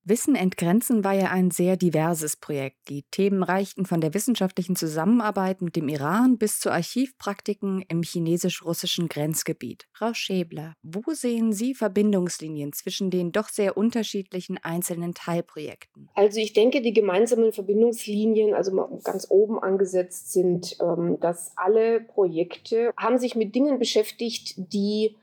Wissen 0.06 0.34
entgrenzen 0.34 1.02
war 1.02 1.14
ja 1.14 1.30
ein 1.30 1.50
sehr 1.50 1.78
diverses 1.78 2.36
Projekt. 2.36 2.76
Die 2.90 3.04
Themen 3.10 3.42
reichten 3.42 3.86
von 3.86 4.02
der 4.02 4.12
wissenschaftlichen 4.12 4.76
Zusammenarbeit 4.76 5.62
mit 5.62 5.76
dem 5.76 5.88
Iran 5.88 6.36
bis 6.36 6.60
zu 6.60 6.70
Archivpraktiken 6.70 7.82
im 7.88 8.02
chinesisch-russischen 8.02 9.08
Grenzgebiet. 9.08 9.86
Frau 9.92 10.12
Schäbler, 10.12 10.74
wo 10.82 11.02
sehen 11.12 11.54
Sie 11.54 11.74
Verbindungslinien 11.74 12.74
zwischen 12.74 13.10
den 13.10 13.32
doch 13.32 13.48
sehr 13.48 13.78
unterschiedlichen 13.78 14.58
einzelnen 14.62 15.14
Teilprojekten? 15.14 16.10
Also 16.14 16.38
ich 16.38 16.52
denke, 16.52 16.82
die 16.82 16.92
gemeinsamen 16.92 17.54
Verbindungslinien, 17.54 18.52
also 18.52 19.00
ganz 19.04 19.26
oben 19.30 19.58
angesetzt 19.58 20.32
sind, 20.32 20.76
ähm, 20.82 21.18
dass 21.20 21.52
alle 21.56 22.00
Projekte 22.00 22.92
haben 22.98 23.18
sich 23.18 23.36
mit 23.36 23.54
Dingen 23.54 23.78
beschäftigt, 23.78 24.54
die 24.56 25.16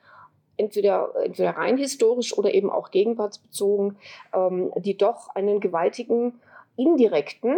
entweder, 0.61 1.13
entweder 1.23 1.51
rein 1.51 1.77
historisch 1.77 2.37
oder 2.37 2.53
eben 2.53 2.69
auch 2.69 2.91
gegenwartsbezogen, 2.91 3.97
ähm, 4.33 4.71
die 4.77 4.97
doch 4.97 5.29
einen 5.35 5.59
gewaltigen 5.59 6.39
indirekten, 6.77 7.57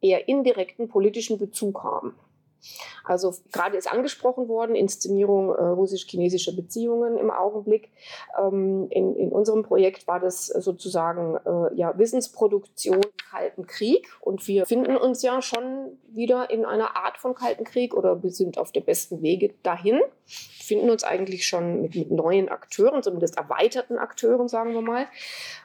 eher 0.00 0.28
indirekten 0.28 0.88
politischen 0.88 1.38
Bezug 1.38 1.82
haben. 1.82 2.14
Also 3.04 3.34
gerade 3.52 3.76
ist 3.76 3.90
angesprochen 3.90 4.48
worden, 4.48 4.74
Inszenierung 4.74 5.50
äh, 5.50 5.62
russisch-chinesischer 5.62 6.52
Beziehungen 6.52 7.18
im 7.18 7.30
Augenblick. 7.30 7.90
Ähm, 8.40 8.86
in, 8.90 9.14
in 9.16 9.30
unserem 9.30 9.62
Projekt 9.62 10.06
war 10.06 10.20
das 10.20 10.46
sozusagen 10.46 11.36
äh, 11.44 11.74
ja, 11.74 11.96
Wissensproduktion 11.98 12.96
im 12.96 13.16
Kalten 13.30 13.66
Krieg 13.66 14.08
und 14.20 14.46
wir 14.46 14.66
finden 14.66 14.96
uns 14.96 15.22
ja 15.22 15.42
schon 15.42 15.98
wieder 16.08 16.50
in 16.50 16.64
einer 16.64 16.96
Art 16.96 17.18
von 17.18 17.34
Kalten 17.34 17.64
Krieg 17.64 17.94
oder 17.94 18.22
wir 18.22 18.30
sind 18.30 18.58
auf 18.58 18.72
dem 18.72 18.84
besten 18.84 19.22
Wege 19.22 19.54
dahin. 19.62 20.00
Finden 20.26 20.88
uns 20.88 21.04
eigentlich 21.04 21.46
schon 21.46 21.82
mit, 21.82 21.94
mit 21.94 22.10
neuen 22.10 22.48
Akteuren, 22.48 23.02
zumindest 23.02 23.36
erweiterten 23.36 23.98
Akteuren, 23.98 24.48
sagen 24.48 24.72
wir 24.72 24.80
mal 24.80 25.06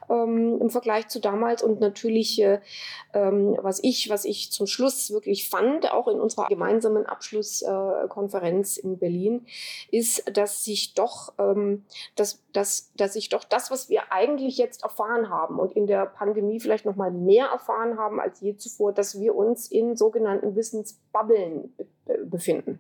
ähm, 0.10 0.60
im 0.60 0.70
Vergleich 0.70 1.08
zu 1.08 1.20
damals. 1.20 1.64
Und 1.64 1.80
natürlich, 1.80 2.42
äh, 2.42 2.60
ähm, 3.14 3.58
was 3.62 3.82
ich, 3.84 4.10
was 4.10 4.26
ich 4.26 4.52
zum 4.52 4.68
Schluss 4.68 5.12
wirklich 5.12 5.48
fand, 5.50 5.92
auch 5.92 6.08
in 6.08 6.20
unserer 6.20 6.48
gemeinsamen 6.48 6.89
Abschlusskonferenz 6.98 8.78
äh, 8.78 8.82
in 8.82 9.00
Berlin, 9.00 9.46
ist, 9.92 10.36
dass 10.36 10.64
sich 10.64 10.94
doch, 10.94 11.34
ähm, 11.38 11.86
dass, 12.16 12.44
dass, 12.54 12.92
dass 12.96 13.14
sich 13.14 13.30
doch 13.30 13.44
das, 13.44 13.72
was 13.72 13.90
wir 13.90 14.12
eigentlich 14.12 14.58
jetzt 14.58 14.84
erfahren 14.84 15.30
haben 15.30 15.60
und 15.60 15.72
in 15.74 15.88
der 15.88 16.06
Pandemie 16.06 16.60
vielleicht 16.60 16.86
noch 16.86 16.96
mal 16.96 17.12
mehr 17.12 17.48
erfahren 17.48 17.98
haben 17.98 18.20
als 18.20 18.42
je 18.42 18.58
zuvor, 18.58 18.94
dass 18.94 19.20
wir 19.20 19.36
uns 19.36 19.72
in 19.72 19.96
sogenannten 19.96 20.56
Wissensbubbeln 20.56 21.74
befinden. 22.26 22.80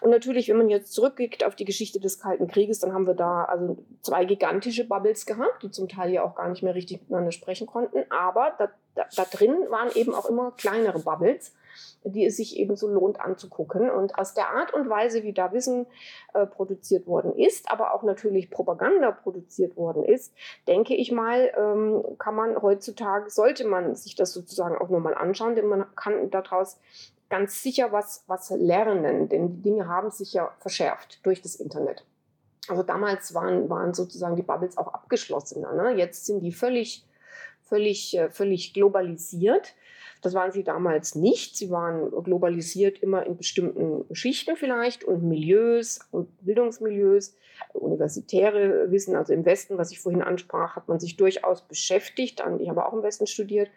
Und 0.00 0.10
natürlich, 0.10 0.48
wenn 0.48 0.56
man 0.56 0.70
jetzt 0.70 0.92
zurückgeht 0.92 1.44
auf 1.44 1.54
die 1.54 1.64
Geschichte 1.64 2.00
des 2.00 2.18
Kalten 2.20 2.46
Krieges, 2.48 2.78
dann 2.78 2.92
haben 2.92 3.06
wir 3.06 3.14
da 3.14 3.44
also 3.44 3.78
zwei 4.02 4.24
gigantische 4.24 4.86
Bubbles 4.86 5.26
gehabt, 5.26 5.62
die 5.62 5.70
zum 5.70 5.88
Teil 5.88 6.12
ja 6.12 6.22
auch 6.22 6.34
gar 6.34 6.48
nicht 6.48 6.62
mehr 6.62 6.74
richtig 6.74 7.00
miteinander 7.00 7.32
sprechen 7.32 7.66
konnten. 7.66 8.04
Aber 8.10 8.54
da, 8.58 8.70
da, 8.94 9.06
da 9.14 9.24
drin 9.24 9.66
waren 9.68 9.90
eben 9.94 10.14
auch 10.14 10.26
immer 10.26 10.52
kleinere 10.52 11.00
Bubbles 11.00 11.54
die 12.04 12.24
es 12.24 12.36
sich 12.36 12.56
eben 12.58 12.76
so 12.76 12.88
lohnt 12.88 13.20
anzugucken. 13.20 13.90
Und 13.90 14.18
aus 14.18 14.34
der 14.34 14.50
Art 14.50 14.72
und 14.72 14.88
Weise, 14.88 15.22
wie 15.22 15.32
da 15.32 15.52
Wissen 15.52 15.86
äh, 16.34 16.46
produziert 16.46 17.06
worden 17.06 17.34
ist, 17.34 17.70
aber 17.70 17.94
auch 17.94 18.02
natürlich 18.02 18.50
Propaganda 18.50 19.10
produziert 19.10 19.76
worden 19.76 20.04
ist, 20.04 20.34
denke 20.66 20.94
ich 20.94 21.12
mal, 21.12 21.52
ähm, 21.56 22.04
kann 22.18 22.34
man 22.34 22.60
heutzutage, 22.60 23.30
sollte 23.30 23.66
man 23.66 23.94
sich 23.94 24.14
das 24.14 24.32
sozusagen 24.32 24.76
auch 24.78 24.88
nochmal 24.88 25.14
anschauen, 25.14 25.54
denn 25.54 25.66
man 25.66 25.84
kann 25.94 26.30
daraus 26.30 26.78
ganz 27.28 27.62
sicher 27.62 27.92
was, 27.92 28.24
was 28.26 28.50
lernen, 28.50 29.28
denn 29.28 29.48
die 29.48 29.62
Dinge 29.62 29.88
haben 29.88 30.10
sich 30.10 30.32
ja 30.32 30.52
verschärft 30.58 31.24
durch 31.24 31.40
das 31.40 31.54
Internet. 31.54 32.04
Also 32.68 32.82
damals 32.82 33.34
waren, 33.34 33.70
waren 33.70 33.94
sozusagen 33.94 34.36
die 34.36 34.42
Bubbles 34.42 34.76
auch 34.76 34.88
abgeschlossener. 34.88 35.72
Ne? 35.72 35.96
Jetzt 35.96 36.26
sind 36.26 36.40
die 36.40 36.52
völlig, 36.52 37.04
völlig, 37.62 38.16
äh, 38.16 38.28
völlig 38.30 38.74
globalisiert. 38.74 39.74
Das 40.20 40.34
waren 40.34 40.52
sie 40.52 40.64
damals 40.64 41.14
nicht. 41.14 41.56
Sie 41.56 41.70
waren 41.70 42.10
globalisiert 42.10 42.98
immer 42.98 43.24
in 43.26 43.36
bestimmten 43.36 44.04
Schichten 44.14 44.56
vielleicht 44.56 45.04
und 45.04 45.22
Milieus 45.22 46.00
und 46.10 46.28
Bildungsmilieus. 46.44 47.36
Universitäre 47.72 48.90
Wissen, 48.90 49.16
also 49.16 49.32
im 49.32 49.44
Westen, 49.44 49.78
was 49.78 49.92
ich 49.92 50.00
vorhin 50.00 50.22
ansprach, 50.22 50.76
hat 50.76 50.88
man 50.88 50.98
sich 50.98 51.16
durchaus 51.16 51.62
beschäftigt. 51.62 52.42
Ich 52.58 52.68
habe 52.68 52.86
auch 52.86 52.92
im 52.92 53.02
Westen 53.02 53.26
studiert 53.26 53.70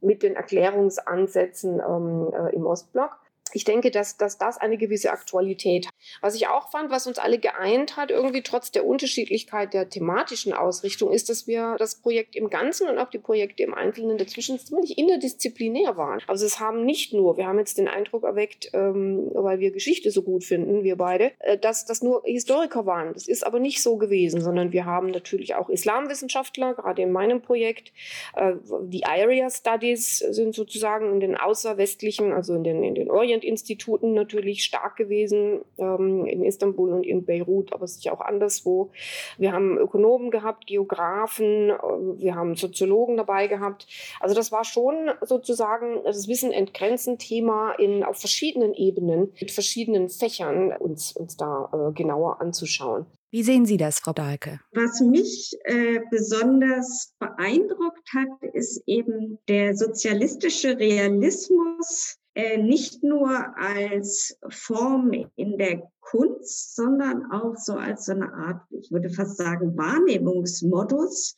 mit 0.00 0.22
den 0.22 0.36
Erklärungsansätzen 0.36 1.80
ähm, 1.80 2.32
äh, 2.32 2.54
im 2.54 2.66
Ostblock 2.66 3.18
ich 3.52 3.64
denke, 3.64 3.90
dass, 3.90 4.16
dass 4.16 4.38
das 4.38 4.58
eine 4.58 4.76
gewisse 4.76 5.10
Aktualität 5.10 5.86
hat. 5.86 5.94
Was 6.20 6.34
ich 6.34 6.48
auch 6.48 6.70
fand, 6.70 6.90
was 6.90 7.06
uns 7.06 7.18
alle 7.18 7.38
geeint 7.38 7.96
hat, 7.96 8.10
irgendwie 8.10 8.42
trotz 8.42 8.70
der 8.70 8.86
Unterschiedlichkeit 8.86 9.74
der 9.74 9.88
thematischen 9.88 10.52
Ausrichtung, 10.52 11.12
ist, 11.12 11.28
dass 11.28 11.46
wir 11.46 11.76
das 11.78 11.96
Projekt 11.96 12.36
im 12.36 12.50
Ganzen 12.50 12.88
und 12.88 12.98
auch 12.98 13.10
die 13.10 13.18
Projekte 13.18 13.62
im 13.62 13.74
Einzelnen 13.74 14.18
dazwischen 14.18 14.58
ziemlich 14.58 14.98
interdisziplinär 14.98 15.96
waren. 15.96 16.20
Also 16.26 16.46
es 16.46 16.60
haben 16.60 16.84
nicht 16.84 17.12
nur, 17.12 17.36
wir 17.36 17.46
haben 17.46 17.58
jetzt 17.58 17.78
den 17.78 17.88
Eindruck 17.88 18.24
erweckt, 18.24 18.70
ähm, 18.72 19.30
weil 19.34 19.60
wir 19.60 19.70
Geschichte 19.70 20.10
so 20.10 20.22
gut 20.22 20.44
finden, 20.44 20.82
wir 20.82 20.96
beide, 20.96 21.32
äh, 21.40 21.58
dass 21.58 21.86
das 21.86 22.02
nur 22.02 22.22
Historiker 22.24 22.86
waren. 22.86 23.12
Das 23.14 23.28
ist 23.28 23.46
aber 23.46 23.58
nicht 23.58 23.82
so 23.82 23.96
gewesen, 23.96 24.40
sondern 24.40 24.72
wir 24.72 24.84
haben 24.84 25.10
natürlich 25.10 25.54
auch 25.54 25.68
Islamwissenschaftler, 25.68 26.74
gerade 26.74 27.02
in 27.02 27.12
meinem 27.12 27.40
Projekt. 27.40 27.92
Äh, 28.34 28.54
die 28.82 29.04
Area 29.04 29.48
Studies 29.50 30.18
sind 30.18 30.54
sozusagen 30.54 31.12
in 31.12 31.20
den 31.20 31.36
außerwestlichen, 31.36 32.32
also 32.32 32.54
in 32.54 32.64
den, 32.64 32.82
in 32.82 32.94
den 32.94 33.10
Orient 33.10 33.39
Instituten 33.44 34.14
natürlich 34.14 34.64
stark 34.64 34.96
gewesen, 34.96 35.60
ähm, 35.78 36.26
in 36.26 36.44
Istanbul 36.44 36.92
und 36.92 37.04
in 37.04 37.24
Beirut, 37.24 37.72
aber 37.72 37.86
sicher 37.86 38.12
auch 38.12 38.20
anderswo. 38.20 38.90
Wir 39.38 39.52
haben 39.52 39.78
Ökonomen 39.78 40.30
gehabt, 40.30 40.66
Geografen, 40.66 41.70
äh, 41.70 41.74
wir 42.18 42.34
haben 42.34 42.56
Soziologen 42.56 43.16
dabei 43.16 43.46
gehabt. 43.46 43.86
Also 44.20 44.34
das 44.34 44.52
war 44.52 44.64
schon 44.64 45.10
sozusagen 45.22 46.02
das 46.04 46.28
Wissen 46.28 46.52
entgrenzen 46.52 47.18
Thema 47.18 47.72
in, 47.72 48.04
auf 48.04 48.18
verschiedenen 48.18 48.74
Ebenen, 48.74 49.32
mit 49.40 49.50
verschiedenen 49.50 50.08
Fächern 50.08 50.72
uns, 50.78 51.12
uns 51.12 51.36
da 51.36 51.70
äh, 51.72 51.92
genauer 51.92 52.40
anzuschauen. 52.40 53.06
Wie 53.32 53.44
sehen 53.44 53.64
Sie 53.64 53.76
das, 53.76 54.00
Frau 54.00 54.12
Dahlke? 54.12 54.58
Was 54.72 55.00
mich 55.00 55.52
äh, 55.62 56.00
besonders 56.10 57.14
beeindruckt 57.20 58.08
hat, 58.12 58.54
ist 58.54 58.82
eben 58.86 59.38
der 59.46 59.76
sozialistische 59.76 60.76
Realismus, 60.76 62.18
nicht 62.58 63.02
nur 63.02 63.28
als 63.56 64.38
Form 64.48 65.12
in 65.36 65.58
der 65.58 65.90
Kunst, 66.00 66.76
sondern 66.76 67.30
auch 67.30 67.56
so 67.56 67.74
als 67.74 68.06
so 68.06 68.12
eine 68.12 68.32
Art, 68.32 68.62
ich 68.70 68.90
würde 68.90 69.10
fast 69.10 69.36
sagen, 69.36 69.76
Wahrnehmungsmodus 69.76 71.36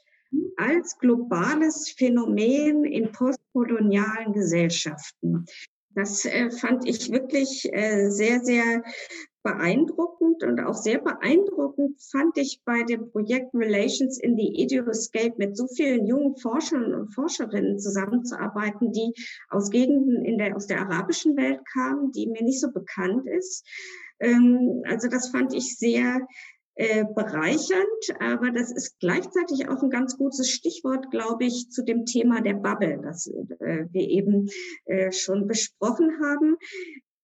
als 0.57 0.99
globales 0.99 1.91
Phänomen 1.91 2.85
in 2.85 3.13
postkolonialen 3.13 4.33
Gesellschaften. 4.33 5.47
Das 5.95 6.25
äh, 6.25 6.51
fand 6.51 6.89
ich 6.89 7.11
wirklich 7.13 7.69
äh, 7.73 8.09
sehr, 8.09 8.41
sehr 8.41 8.83
beeindruckend 9.43 10.43
und 10.45 10.61
auch 10.61 10.75
sehr 10.75 11.01
beeindruckend 11.01 12.01
fand 12.11 12.37
ich 12.39 12.61
bei 12.65 12.83
dem 12.85 13.11
Projekt 13.11 13.55
Relations 13.55 14.19
in 14.19 14.37
the 14.37 14.63
Idioscape 14.63 15.35
mit 15.37 15.57
so 15.57 15.67
vielen 15.67 16.07
jungen 16.07 16.37
Forschern 16.37 16.95
und 16.95 17.15
Forscherinnen 17.15 17.79
zusammenzuarbeiten, 17.79 18.93
die 18.93 19.13
aus 19.51 19.71
Gegenden 19.71 20.25
in 20.25 20.39
der, 20.39 20.57
aus 20.57 20.67
der 20.67 20.81
arabischen 20.81 21.37
Welt 21.37 21.61
kamen, 21.73 22.13
die 22.13 22.29
mir 22.29 22.43
nicht 22.43 22.61
so 22.61 22.71
bekannt 22.71 23.27
ist. 23.27 23.67
Ähm, 24.21 24.83
also 24.87 25.09
das 25.09 25.31
fand 25.31 25.55
ich 25.55 25.77
sehr 25.77 26.21
äh, 26.75 27.05
bereichernd, 27.05 28.21
aber 28.21 28.51
das 28.51 28.73
ist 28.73 28.99
gleichzeitig 28.99 29.69
auch 29.69 29.83
ein 29.83 29.91
ganz 29.91 30.17
gutes 30.17 30.51
Stichwort, 30.51 31.11
glaube 31.11 31.45
ich, 31.45 31.69
zu 31.71 31.85
dem 31.85 32.07
Thema 32.07 32.41
der 32.41 32.55
Bubble, 32.55 32.99
das 33.03 33.27
äh, 33.27 33.87
wir 33.91 34.09
eben 34.09 34.49
äh, 34.87 35.13
schon 35.13 35.47
besprochen 35.47 36.19
haben. 36.25 36.57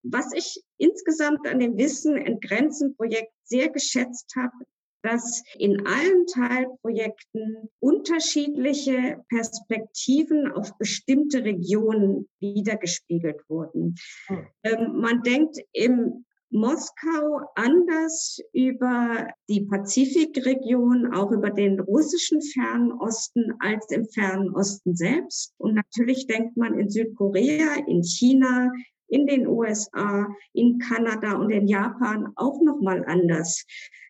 Was 0.03 0.33
ich 0.33 0.63
insgesamt 0.77 1.47
an 1.47 1.59
dem 1.59 1.77
Wissen 1.77 2.17
Entgrenzen 2.17 2.97
Projekt 2.97 3.33
sehr 3.45 3.69
geschätzt 3.69 4.33
habe, 4.37 4.65
dass 5.03 5.43
in 5.57 5.87
allen 5.87 6.27
Teilprojekten 6.27 7.69
unterschiedliche 7.81 9.25
Perspektiven 9.29 10.51
auf 10.51 10.77
bestimmte 10.77 11.45
Regionen 11.45 12.29
wiedergespiegelt 12.41 13.41
wurden. 13.49 13.95
Hm. 14.27 14.47
Ähm, 14.65 15.01
man 15.01 15.23
denkt 15.23 15.59
im 15.73 16.25
Moskau 16.51 17.43
anders 17.57 18.41
über 18.53 19.29
die 19.51 19.67
Pazifikregion, 19.67 21.13
auch 21.13 21.31
über 21.31 21.51
den 21.51 21.79
russischen 21.79 22.41
Fernosten 22.41 23.53
als 23.59 23.91
im 23.91 24.07
Fernen 24.07 24.55
Osten 24.55 24.97
selbst. 24.97 25.53
Und 25.59 25.75
natürlich 25.75 26.27
denkt 26.27 26.57
man 26.57 26.79
in 26.79 26.89
Südkorea, 26.89 27.85
in 27.87 28.03
China, 28.03 28.73
in 29.09 29.27
den 29.27 29.47
USA, 29.47 30.29
in 30.53 30.79
Kanada 30.79 31.35
und 31.35 31.51
in 31.51 31.67
Japan 31.67 32.33
auch 32.37 32.61
noch 32.63 32.81
mal 32.81 33.05
anders 33.07 33.65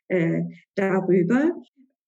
äh, 0.08 0.42
darüber. 0.74 1.52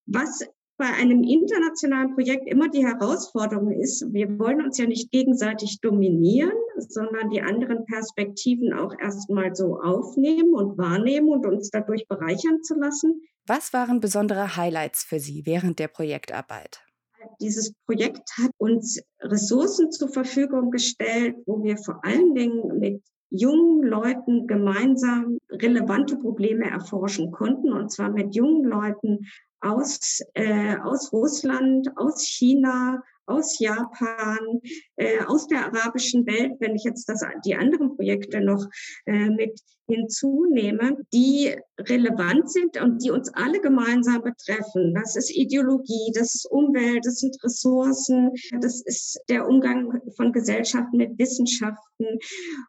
Was 0.07 0.45
bei 0.81 0.87
einem 0.87 1.23
internationalen 1.23 2.15
Projekt 2.15 2.49
immer 2.49 2.71
die 2.71 2.87
Herausforderung 2.87 3.71
ist, 3.71 4.03
wir 4.15 4.39
wollen 4.39 4.65
uns 4.65 4.79
ja 4.79 4.87
nicht 4.87 5.13
gegenseitig 5.13 5.81
dominieren, 5.83 6.57
sondern 6.79 7.29
die 7.29 7.43
anderen 7.43 7.85
Perspektiven 7.85 8.73
auch 8.73 8.95
erstmal 8.99 9.55
so 9.55 9.79
aufnehmen 9.79 10.55
und 10.55 10.79
wahrnehmen 10.79 11.29
und 11.29 11.45
uns 11.45 11.71
dadurch 11.71 12.09
bereichern 12.09 12.63
zu 12.63 12.79
lassen. 12.79 13.21
Was 13.47 13.75
waren 13.75 14.01
besondere 14.01 14.57
Highlights 14.57 15.05
für 15.05 15.21
Sie 15.21 15.43
während 15.45 15.79
der 15.79 15.89
Projektarbeit? 15.89 16.81
Dieses 17.41 17.73
Projekt 17.87 18.31
hat 18.39 18.51
uns 18.59 19.01
Ressourcen 19.21 19.91
zur 19.93 20.09
Verfügung 20.09 20.71
gestellt, 20.71 21.37
wo 21.47 21.63
wir 21.63 21.77
vor 21.77 22.05
allen 22.05 22.35
Dingen 22.35 22.79
mit 22.79 23.03
jungen 23.31 23.83
Leuten 23.83 24.47
gemeinsam 24.47 25.39
relevante 25.51 26.17
Probleme 26.17 26.69
erforschen 26.69 27.31
konnten, 27.31 27.73
und 27.73 27.91
zwar 27.91 28.11
mit 28.11 28.35
jungen 28.35 28.65
Leuten 28.65 29.27
aus, 29.61 30.21
äh, 30.35 30.77
aus 30.79 31.13
Russland, 31.13 31.89
aus 31.97 32.27
China, 32.27 33.03
aus 33.27 33.59
Japan, 33.61 34.39
äh, 34.97 35.23
aus 35.27 35.47
der 35.47 35.67
arabischen 35.67 36.27
Welt, 36.27 36.55
wenn 36.59 36.75
ich 36.75 36.83
jetzt 36.85 37.09
das, 37.09 37.25
die 37.45 37.55
anderen 37.55 37.95
Projekte 37.95 38.41
noch 38.41 38.67
äh, 39.07 39.31
mit 39.31 39.61
hinzunehme, 39.91 40.97
die 41.13 41.55
relevant 41.79 42.51
sind 42.51 42.81
und 42.81 43.03
die 43.03 43.11
uns 43.11 43.33
alle 43.35 43.61
gemeinsam 43.61 44.23
betreffen. 44.23 44.95
Das 44.95 45.17
ist 45.17 45.35
Ideologie, 45.35 46.13
das 46.15 46.35
ist 46.35 46.51
Umwelt, 46.51 47.05
das 47.05 47.17
sind 47.17 47.37
Ressourcen, 47.43 48.31
das 48.61 48.83
ist 48.83 49.21
der 49.29 49.49
Umgang 49.49 50.01
von 50.17 50.33
Gesellschaften 50.33 50.99
mit 50.99 51.19
Wissenschaften. 51.19 52.19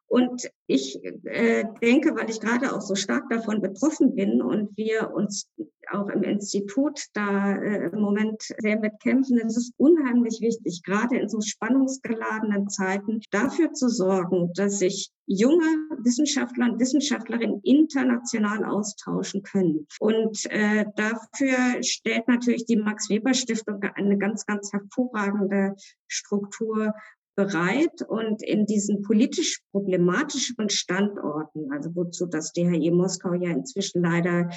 Und 0.07 0.49
ich 0.67 0.99
äh, 1.25 1.65
denke, 1.81 2.15
weil 2.15 2.29
ich 2.29 2.39
gerade 2.39 2.73
auch 2.73 2.81
so 2.81 2.95
stark 2.95 3.29
davon 3.29 3.61
betroffen 3.61 4.15
bin 4.15 4.41
und 4.41 4.75
wir 4.77 5.11
uns 5.13 5.47
auch 5.91 6.07
im 6.09 6.23
Institut 6.23 6.99
da 7.13 7.55
äh, 7.55 7.89
im 7.91 7.99
Moment 7.99 8.41
sehr 8.59 8.79
mitkämpfen, 8.79 9.39
es 9.45 9.57
ist 9.57 9.73
unheimlich 9.77 10.39
wichtig, 10.41 10.81
gerade 10.83 11.17
in 11.17 11.27
so 11.27 11.41
spannungsgeladenen 11.41 12.69
Zeiten, 12.69 13.21
dafür 13.31 13.73
zu 13.73 13.89
sorgen, 13.89 14.51
dass 14.55 14.79
sich 14.79 15.11
junge 15.25 15.65
Wissenschaftler 16.03 16.71
und 16.71 16.79
Wissenschaftlerinnen 17.11 17.61
international 17.63 18.63
austauschen 18.65 19.43
können. 19.43 19.87
Und 19.99 20.45
äh, 20.49 20.85
dafür 20.95 21.83
stellt 21.83 22.27
natürlich 22.27 22.65
die 22.65 22.77
Max 22.77 23.09
Weber 23.09 23.33
Stiftung 23.33 23.81
eine 23.95 24.17
ganz, 24.17 24.45
ganz 24.45 24.71
hervorragende 24.71 25.75
Struktur 26.07 26.93
bereit 27.35 28.01
und 28.07 28.43
in 28.43 28.65
diesen 28.65 29.01
politisch 29.01 29.61
problematischeren 29.71 30.69
Standorten, 30.69 31.71
also 31.71 31.95
wozu 31.95 32.25
das 32.25 32.53
DHE 32.53 32.91
Moskau 32.91 33.33
ja 33.33 33.51
inzwischen 33.51 34.01
leider 34.01 34.49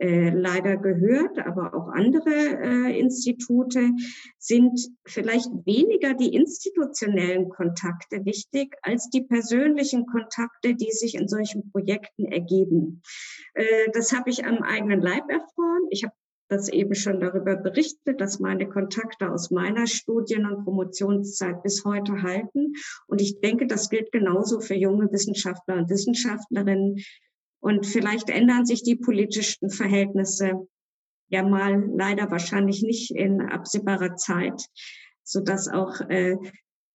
äh, 0.00 0.30
leider 0.30 0.76
gehört, 0.76 1.38
aber 1.38 1.72
auch 1.72 1.88
andere 1.88 2.30
äh, 2.30 2.98
Institute, 2.98 3.92
sind 4.38 4.80
vielleicht 5.06 5.48
weniger 5.66 6.14
die 6.14 6.34
institutionellen 6.34 7.48
Kontakte 7.48 8.24
wichtig 8.24 8.74
als 8.82 9.08
die 9.10 9.22
persönlichen 9.22 10.06
Kontakte, 10.06 10.74
die 10.74 10.90
sich 10.90 11.14
in 11.14 11.28
solchen 11.28 11.70
Projekten 11.70 12.24
ergeben. 12.24 13.02
Äh, 13.54 13.90
das 13.92 14.12
habe 14.12 14.30
ich 14.30 14.44
am 14.44 14.64
eigenen 14.64 15.00
Leib 15.00 15.30
erfahren. 15.30 15.86
Ich 15.90 16.02
habe 16.02 16.14
das 16.54 16.68
eben 16.68 16.94
schon 16.94 17.20
darüber 17.20 17.56
berichtet, 17.56 18.20
dass 18.20 18.40
meine 18.40 18.68
Kontakte 18.68 19.30
aus 19.30 19.50
meiner 19.50 19.86
Studien- 19.86 20.46
und 20.46 20.64
Promotionszeit 20.64 21.62
bis 21.62 21.84
heute 21.84 22.22
halten. 22.22 22.74
Und 23.06 23.20
ich 23.20 23.40
denke, 23.40 23.66
das 23.66 23.90
gilt 23.90 24.12
genauso 24.12 24.60
für 24.60 24.74
junge 24.74 25.10
Wissenschaftler 25.10 25.76
und 25.76 25.90
Wissenschaftlerinnen, 25.90 27.02
und 27.64 27.86
vielleicht 27.86 28.28
ändern 28.28 28.66
sich 28.66 28.82
die 28.82 28.94
politischen 28.94 29.70
Verhältnisse 29.70 30.68
ja 31.28 31.42
mal 31.42 31.82
leider 31.96 32.30
wahrscheinlich 32.30 32.82
nicht 32.82 33.10
in 33.10 33.40
absehbarer 33.40 34.16
Zeit, 34.16 34.60
so 35.22 35.40
dass 35.40 35.68
auch 35.68 35.98
äh, 36.10 36.36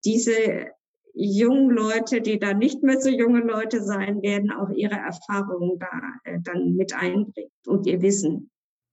diese 0.05 0.67
jungen 1.15 1.71
Leute, 1.71 2.21
die 2.21 2.37
da 2.37 2.53
nicht 2.53 2.83
mehr 2.83 3.01
so 3.01 3.09
junge 3.09 3.39
Leute 3.39 3.81
sein 3.81 4.21
werden, 4.21 4.51
auch 4.51 4.69
ihre 4.69 4.93
Erfahrungen 4.93 5.79
da 5.79 5.89
äh, 6.23 6.37
dann 6.43 6.75
mit 6.75 6.93
einbringen 6.93 7.49
und 7.65 7.87
ihr 7.87 8.03
Wissen. 8.03 8.51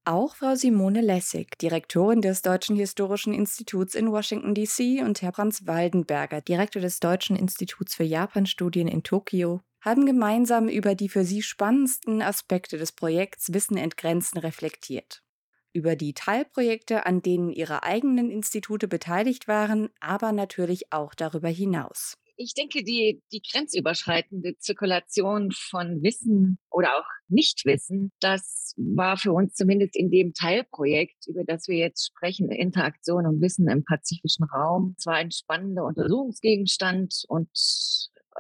Auch 0.09 0.37
Frau 0.37 0.55
Simone 0.55 1.01
Lessig, 1.01 1.59
Direktorin 1.59 2.21
des 2.23 2.41
Deutschen 2.41 2.77
Historischen 2.77 3.35
Instituts 3.35 3.97
in 3.97 4.13
Washington, 4.13 4.55
D.C. 4.55 5.03
und 5.03 5.21
Herr 5.21 5.33
Franz 5.33 5.67
Waldenberger, 5.67 6.41
Direktor 6.41 6.81
des 6.81 7.01
Deutschen 7.01 7.35
Instituts 7.35 7.97
für 7.97 8.05
Japanstudien 8.05 8.87
in 8.87 9.03
Tokio, 9.03 9.63
haben 9.81 10.07
gemeinsam 10.07 10.69
über 10.69 10.95
die 10.95 11.09
für 11.09 11.25
sie 11.25 11.43
spannendsten 11.43 12.23
Aspekte 12.23 12.79
des 12.79 12.93
Projekts 12.93 13.53
Wissen 13.53 13.77
entgrenzen 13.77 14.39
reflektiert. 14.39 15.25
Über 15.73 15.97
die 15.97 16.15
Teilprojekte, 16.15 17.05
an 17.05 17.21
denen 17.21 17.51
ihre 17.51 17.83
eigenen 17.83 18.31
Institute 18.31 18.87
beteiligt 18.87 19.49
waren, 19.49 19.89
aber 19.99 20.31
natürlich 20.31 20.93
auch 20.93 21.17
darüber 21.17 21.49
hinaus. 21.49 22.17
Ich 22.39 22.53
denke, 22.53 22.85
die, 22.85 23.23
die 23.33 23.41
grenzüberschreitende 23.41 24.59
Zirkulation 24.59 25.51
von 25.53 26.03
Wissen 26.03 26.59
oder 26.71 26.99
auch 26.99 27.07
Nichtwissen, 27.29 28.13
das 28.21 28.75
war 28.77 29.17
für 29.17 29.33
uns 29.33 29.55
zumindest 29.55 29.97
in 29.97 30.11
dem 30.11 30.35
Teilprojekt, 30.35 31.27
über 31.29 31.45
das 31.45 31.67
wir 31.67 31.79
jetzt 31.79 32.07
sprechen, 32.07 32.51
Interaktion 32.51 33.27
und 33.27 33.41
Wissen 33.41 33.69
im 33.69 33.85
pazifischen 33.85 34.45
Raum, 34.45 34.95
zwar 34.99 35.15
ein 35.15 35.31
spannender 35.31 35.85
Untersuchungsgegenstand 35.85 37.25
und 37.29 37.49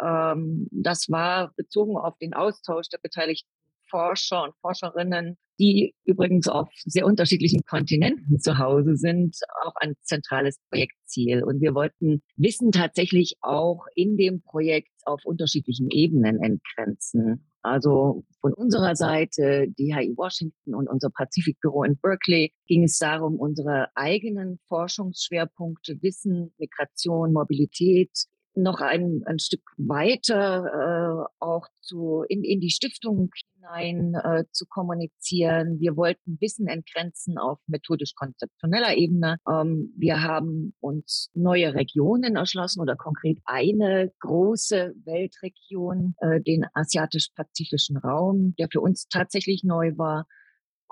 ähm, 0.02 0.68
das 0.70 1.08
war 1.08 1.52
bezogen 1.56 1.96
auf 1.96 2.18
den 2.18 2.34
Austausch 2.34 2.88
der 2.88 2.98
beteiligten 2.98 3.48
Forscher 3.88 4.44
und 4.44 4.54
Forscherinnen, 4.60 5.36
die 5.58 5.94
übrigens 6.04 6.48
auf 6.48 6.68
sehr 6.84 7.06
unterschiedlichen 7.06 7.62
Kontinenten 7.66 8.38
zu 8.40 8.58
Hause 8.58 8.96
sind, 8.96 9.36
auch 9.64 9.74
ein 9.76 9.94
zentrales 10.02 10.58
Projektziel. 10.68 11.42
Und 11.42 11.60
wir 11.60 11.74
wollten 11.74 12.22
Wissen 12.36 12.72
tatsächlich 12.72 13.36
auch 13.40 13.86
in 13.94 14.16
dem 14.16 14.42
Projekt 14.42 14.90
auf 15.04 15.20
unterschiedlichen 15.24 15.90
Ebenen 15.90 16.42
entgrenzen. 16.42 17.48
Also 17.62 18.24
von 18.40 18.54
unserer 18.54 18.94
Seite, 18.94 19.66
DHI 19.76 20.14
Washington 20.16 20.74
und 20.74 20.88
unser 20.88 21.10
Pazifikbüro 21.10 21.82
in 21.82 21.98
Berkeley, 21.98 22.52
ging 22.68 22.84
es 22.84 22.98
darum, 22.98 23.40
unsere 23.40 23.88
eigenen 23.96 24.60
Forschungsschwerpunkte 24.68 26.00
Wissen, 26.00 26.52
Migration, 26.58 27.32
Mobilität 27.32 28.12
noch 28.56 28.80
ein, 28.80 29.22
ein 29.26 29.38
Stück 29.38 29.62
weiter 29.76 30.64
äh, 30.64 31.34
auch 31.38 31.66
zu, 31.80 32.24
in, 32.28 32.42
in 32.42 32.60
die 32.60 32.70
Stiftung 32.70 33.30
hinein 33.54 34.14
äh, 34.14 34.44
zu 34.50 34.66
kommunizieren. 34.66 35.78
Wir 35.78 35.96
wollten 35.96 36.38
Wissen 36.40 36.66
entgrenzen 36.66 37.38
auf 37.38 37.58
methodisch-konzeptioneller 37.66 38.96
Ebene. 38.96 39.36
Ähm, 39.48 39.92
wir 39.96 40.22
haben 40.22 40.74
uns 40.80 41.30
neue 41.34 41.74
Regionen 41.74 42.36
erschlossen 42.36 42.80
oder 42.80 42.96
konkret 42.96 43.38
eine 43.44 44.12
große 44.20 44.94
Weltregion, 45.04 46.14
äh, 46.18 46.40
den 46.40 46.66
asiatisch-pazifischen 46.72 47.98
Raum, 47.98 48.54
der 48.58 48.68
für 48.70 48.80
uns 48.80 49.06
tatsächlich 49.08 49.64
neu 49.64 49.92
war. 49.96 50.26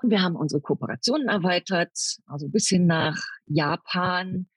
Und 0.03 0.11
wir 0.11 0.23
haben 0.23 0.37
unsere 0.37 0.61
Kooperationen 0.61 1.29
erweitert, 1.29 1.97
also 2.27 2.49
bis 2.49 2.69
hin 2.69 2.87
nach 2.87 3.17
Japan, 3.47 4.49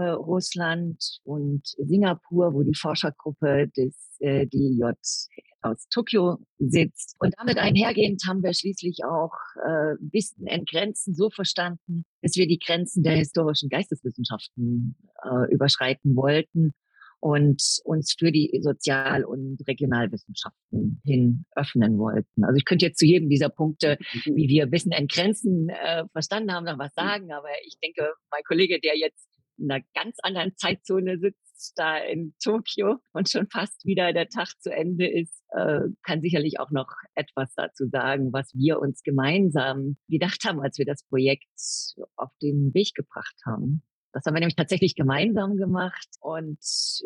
Russland 0.00 1.20
und 1.24 1.62
Singapur, 1.78 2.54
wo 2.54 2.62
die 2.62 2.74
Forschergruppe 2.74 3.68
des 3.76 3.94
äh, 4.20 4.46
DIJ 4.46 4.92
aus 5.62 5.86
Tokio 5.88 6.38
sitzt. 6.58 7.16
Und 7.18 7.34
damit 7.38 7.58
einhergehend 7.58 8.22
haben 8.26 8.42
wir 8.42 8.52
schließlich 8.52 9.04
auch 9.04 9.32
äh, 9.64 9.94
Wissen 10.00 10.46
entgrenzen 10.46 11.14
so 11.14 11.30
verstanden, 11.30 12.04
dass 12.20 12.36
wir 12.36 12.46
die 12.46 12.58
Grenzen 12.58 13.02
der 13.02 13.16
historischen 13.16 13.68
Geisteswissenschaften 13.68 14.96
äh, 15.22 15.52
überschreiten 15.52 16.16
wollten 16.16 16.74
und 17.20 17.62
uns 17.84 18.16
für 18.18 18.32
die 18.32 18.58
Sozial- 18.62 19.24
und 19.24 19.58
Regionalwissenschaften 19.68 21.00
hin 21.04 21.44
öffnen 21.54 21.96
wollten. 21.98 22.44
Also 22.44 22.56
ich 22.56 22.64
könnte 22.64 22.86
jetzt 22.86 22.98
zu 22.98 23.06
jedem 23.06 23.28
dieser 23.28 23.48
Punkte, 23.48 23.96
wie 24.24 24.48
wir 24.48 24.72
Wissen 24.72 24.90
entgrenzen, 24.90 25.68
äh, 25.68 26.04
verstanden 26.10 26.52
haben, 26.52 26.64
noch 26.64 26.78
was 26.78 26.92
sagen, 26.94 27.32
aber 27.32 27.48
ich 27.64 27.78
denke, 27.80 28.12
mein 28.30 28.42
Kollege, 28.44 28.80
der 28.80 28.98
jetzt 28.98 29.28
einer 29.60 29.80
ganz 29.94 30.16
anderen 30.22 30.56
Zeitzone 30.56 31.18
sitzt, 31.18 31.74
da 31.76 31.96
in 31.98 32.34
Tokio 32.42 32.96
und 33.12 33.28
schon 33.30 33.46
fast 33.48 33.84
wieder 33.84 34.12
der 34.12 34.28
Tag 34.28 34.48
zu 34.60 34.72
Ende 34.72 35.08
ist, 35.08 35.42
äh, 35.50 35.80
kann 36.02 36.20
sicherlich 36.20 36.58
auch 36.58 36.70
noch 36.70 36.88
etwas 37.14 37.54
dazu 37.54 37.86
sagen, 37.88 38.32
was 38.32 38.52
wir 38.54 38.80
uns 38.80 39.02
gemeinsam 39.02 39.96
gedacht 40.08 40.44
haben, 40.44 40.60
als 40.60 40.78
wir 40.78 40.86
das 40.86 41.04
Projekt 41.04 41.46
auf 42.16 42.30
den 42.42 42.74
Weg 42.74 42.94
gebracht 42.94 43.36
haben. 43.46 43.82
Das 44.12 44.26
haben 44.26 44.34
wir 44.34 44.40
nämlich 44.40 44.56
tatsächlich 44.56 44.94
gemeinsam 44.94 45.56
gemacht 45.56 46.08
und 46.20 46.58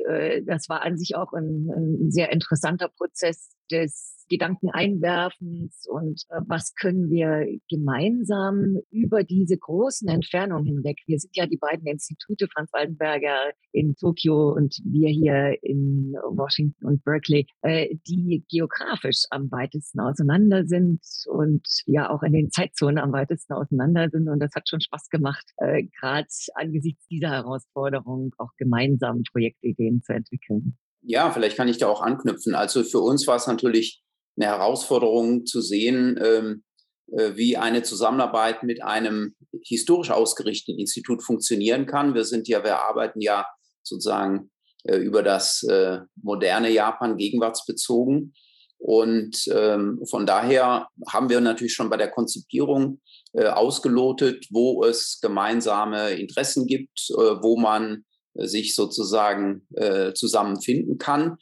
äh, 0.08 0.42
das 0.42 0.68
war 0.68 0.82
an 0.82 0.98
sich 0.98 1.14
auch 1.16 1.32
ein, 1.32 1.70
ein 1.70 2.10
sehr 2.10 2.32
interessanter 2.32 2.88
Prozess 2.88 3.50
des 3.70 4.15
Gedanken 4.28 4.56
Gedankeneinwerfens 4.56 5.86
und 5.88 6.22
äh, 6.30 6.40
was 6.46 6.74
können 6.74 7.10
wir 7.10 7.46
gemeinsam 7.68 8.78
über 8.90 9.22
diese 9.22 9.56
großen 9.56 10.08
Entfernungen 10.08 10.66
hinweg. 10.66 10.98
Wir 11.06 11.18
sind 11.18 11.36
ja 11.36 11.46
die 11.46 11.56
beiden 11.56 11.86
Institute, 11.86 12.46
Franz 12.52 12.72
Waldenberger 12.72 13.52
in 13.72 13.94
Tokio 13.96 14.52
und 14.52 14.76
wir 14.84 15.08
hier 15.08 15.56
in 15.62 16.14
Washington 16.30 16.86
und 16.86 17.04
Berkeley, 17.04 17.46
äh, 17.62 17.94
die 18.06 18.44
geografisch 18.48 19.24
am 19.30 19.50
weitesten 19.50 20.00
auseinander 20.00 20.64
sind 20.66 21.00
und 21.26 21.66
ja 21.86 22.10
auch 22.10 22.22
in 22.22 22.32
den 22.32 22.50
Zeitzonen 22.50 22.98
am 22.98 23.12
weitesten 23.12 23.54
auseinander 23.54 24.08
sind. 24.10 24.28
Und 24.28 24.40
das 24.40 24.54
hat 24.54 24.68
schon 24.68 24.80
Spaß 24.80 25.08
gemacht, 25.08 25.46
äh, 25.58 25.84
gerade 26.00 26.26
angesichts 26.54 27.06
dieser 27.08 27.30
Herausforderung 27.30 28.34
auch 28.38 28.50
gemeinsam 28.56 29.22
Projektideen 29.30 30.02
zu 30.02 30.12
entwickeln. 30.12 30.76
Ja, 31.02 31.30
vielleicht 31.30 31.56
kann 31.56 31.68
ich 31.68 31.78
da 31.78 31.86
auch 31.86 32.02
anknüpfen. 32.02 32.54
Also 32.54 32.82
für 32.82 32.98
uns 32.98 33.26
war 33.26 33.36
es 33.36 33.46
natürlich 33.46 34.02
eine 34.36 34.46
Herausforderung 34.46 35.46
zu 35.46 35.60
sehen, 35.60 36.18
ähm, 36.22 36.64
äh, 37.12 37.36
wie 37.36 37.56
eine 37.56 37.82
Zusammenarbeit 37.82 38.62
mit 38.62 38.82
einem 38.82 39.34
historisch 39.64 40.10
ausgerichteten 40.10 40.78
Institut 40.78 41.22
funktionieren 41.22 41.86
kann. 41.86 42.14
Wir 42.14 42.24
sind 42.24 42.48
ja, 42.48 42.64
wir 42.64 42.80
arbeiten 42.80 43.20
ja 43.20 43.46
sozusagen 43.82 44.50
äh, 44.84 44.96
über 44.96 45.22
das 45.22 45.62
äh, 45.64 45.98
moderne 46.20 46.70
Japan 46.70 47.16
gegenwartsbezogen. 47.16 48.34
Und 48.78 49.36
ähm, 49.52 50.00
von 50.08 50.26
daher 50.26 50.88
haben 51.08 51.28
wir 51.30 51.40
natürlich 51.40 51.72
schon 51.72 51.88
bei 51.88 51.96
der 51.96 52.10
Konzipierung 52.10 53.00
äh, 53.32 53.46
ausgelotet, 53.46 54.46
wo 54.50 54.84
es 54.84 55.18
gemeinsame 55.20 56.10
Interessen 56.12 56.66
gibt, 56.66 57.08
äh, 57.10 57.42
wo 57.42 57.58
man 57.58 58.04
äh, 58.34 58.46
sich 58.46 58.74
sozusagen 58.74 59.66
zusammenfinden 60.14 60.98
kann. 60.98 61.36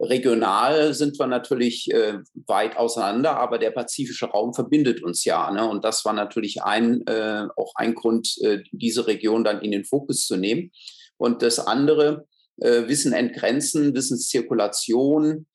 Regional 0.00 0.92
sind 0.92 1.18
wir 1.18 1.26
natürlich 1.26 1.90
äh, 1.90 2.18
weit 2.46 2.76
auseinander, 2.76 3.36
aber 3.36 3.58
der 3.58 3.70
pazifische 3.70 4.26
Raum 4.26 4.52
verbindet 4.52 5.02
uns 5.02 5.24
ja. 5.24 5.50
Ne? 5.50 5.68
Und 5.68 5.84
das 5.84 6.04
war 6.04 6.12
natürlich 6.12 6.62
ein, 6.62 7.06
äh, 7.06 7.46
auch 7.56 7.72
ein 7.76 7.94
Grund, 7.94 8.36
äh, 8.42 8.58
diese 8.72 9.06
Region 9.06 9.44
dann 9.44 9.62
in 9.62 9.70
den 9.70 9.84
Fokus 9.84 10.26
zu 10.26 10.36
nehmen. 10.36 10.72
Und 11.16 11.42
das 11.42 11.60
andere, 11.60 12.26
äh, 12.58 12.88
Wissen 12.88 13.12
entgrenzen, 13.12 13.94
Wissenszirkulation, 13.94 15.46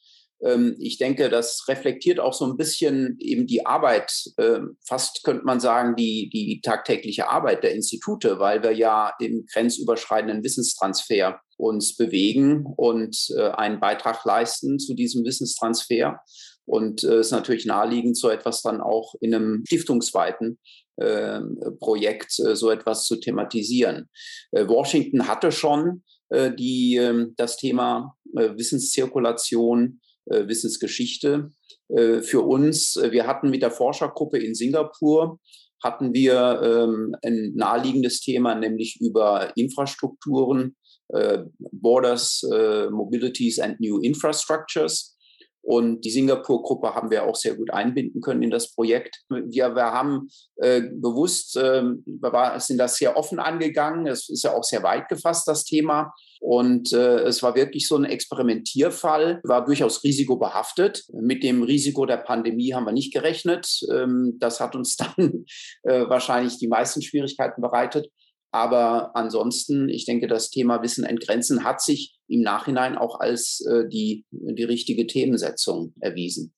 ich 0.80 0.98
denke, 0.98 1.30
das 1.30 1.66
reflektiert 1.68 2.20
auch 2.20 2.34
so 2.34 2.46
ein 2.46 2.56
bisschen 2.56 3.18
eben 3.20 3.46
die 3.46 3.66
Arbeit, 3.66 4.12
ähm, 4.38 4.78
fast 4.86 5.24
könnte 5.24 5.44
man 5.44 5.60
sagen, 5.60 5.96
die, 5.98 6.30
die 6.34 6.62
tagtägliche 6.62 7.28
Arbeit 7.28 7.64
der 7.64 7.74
Institute, 7.74 8.40
weil 8.40 8.64
wir 8.64 8.72
ja 8.72 9.14
im 9.20 9.46
grenzüberschreitenden 9.52 10.42
Wissenstransfer 10.44 11.42
uns 11.58 11.98
bewegen 11.98 12.66
und 12.78 13.18
äh, 13.36 13.50
einen 13.50 13.82
Beitrag 13.82 14.24
leisten 14.24 14.80
zu 14.80 14.94
diesem 14.94 15.26
Wissenstransfer. 15.26 16.22
Und 16.66 17.04
es 17.04 17.10
äh, 17.10 17.20
ist 17.20 17.32
natürlich 17.32 17.66
naheliegend, 17.66 18.18
so 18.18 18.30
etwas 18.30 18.62
dann 18.62 18.80
auch 18.80 19.16
in 19.20 19.36
einem 19.36 19.64
stiftungsweiten 19.68 20.58
ähm, 21.02 21.60
Projekt 21.80 22.40
äh, 22.40 22.56
so 22.56 22.70
etwas 22.72 23.04
zu 23.04 23.18
thematisieren. 23.18 24.10
Washington 24.52 25.28
hatte 25.28 25.52
schon 25.52 26.04
die, 26.32 27.02
das 27.38 27.58
Thema 27.58 28.16
Wissenszirkulation 28.34 30.00
Wissensgeschichte. 30.30 31.50
Äh, 31.90 32.22
für 32.22 32.42
uns, 32.42 32.96
äh, 32.96 33.12
wir 33.12 33.26
hatten 33.28 33.50
mit 33.50 33.62
der 33.62 33.72
Forschergruppe 33.72 34.38
in 34.38 34.54
Singapur, 34.54 35.40
hatten 35.84 36.14
wir 36.14 36.62
ähm, 36.62 37.16
ein 37.26 37.54
naheliegendes 37.56 38.22
Thema, 38.22 38.54
nämlich 38.56 39.00
über 39.02 39.52
Infrastrukturen, 39.56 40.76
Borders, 41.72 42.44
Mobilities 42.92 43.58
and 43.58 43.80
New 43.80 44.00
Infrastructures. 44.00 45.18
Und 45.62 46.06
die 46.06 46.10
Singapur-Gruppe 46.10 46.96
haben 46.96 47.12
wir 47.12 47.26
auch 47.26 47.36
sehr 47.36 47.56
gut 47.56 47.72
einbinden 47.72 48.22
können 48.22 48.42
in 48.42 48.50
das 48.50 48.74
Projekt. 48.74 49.22
Wir, 49.30 49.76
wir 49.76 49.92
haben 49.92 50.30
äh, 50.56 50.82
bewusst, 50.82 51.58
äh, 51.58 51.84
wir 51.84 52.34
war, 52.34 52.60
sind 52.60 52.78
das 52.78 52.96
sehr 52.96 53.18
offen 53.18 53.40
angegangen. 53.40 54.08
Es 54.08 54.30
ist 54.30 54.44
ja 54.44 54.56
auch 54.56 54.64
sehr 54.64 54.84
weit 54.84 55.10
gefasst, 55.10 55.48
das 55.48 55.66
Thema. 55.66 56.14
Und 56.40 56.94
äh, 56.94 57.20
es 57.20 57.44
war 57.44 57.56
wirklich 57.56 57.88
so 57.88 57.98
ein 57.98 58.06
Experimentierfall, 58.06 59.42
war 59.44 59.66
durchaus 59.66 60.04
risikobehaftet. 60.04 61.04
Mit 61.14 61.44
dem 61.44 61.64
Risiko 61.64 62.06
der 62.06 62.18
Pandemie 62.18 62.74
haben 62.74 62.86
wir 62.86 62.94
nicht 62.94 63.14
gerechnet. 63.14 63.82
Ähm, 63.92 64.38
das 64.40 64.60
hat 64.60 64.76
uns 64.76 64.96
dann 65.18 65.46
äh, 65.84 66.08
wahrscheinlich 66.08 66.58
die 66.58 66.68
meisten 66.68 67.02
Schwierigkeiten 67.02 67.62
bereitet. 67.62 68.10
Aber 68.52 69.16
ansonsten, 69.16 69.90
ich 69.90 70.06
denke, 70.06 70.28
das 70.28 70.50
Thema 70.50 70.82
Wissen 70.82 71.04
entgrenzen 71.04 71.64
hat 71.64 71.82
sich 71.82 72.18
im 72.28 72.42
Nachhinein 72.42 72.98
auch 72.98 73.20
als 73.20 73.64
äh, 73.70 73.88
die, 73.88 74.26
die 74.32 74.64
richtige 74.64 75.08
Themensetzung 75.08 75.94
erwiesen. 76.00 76.54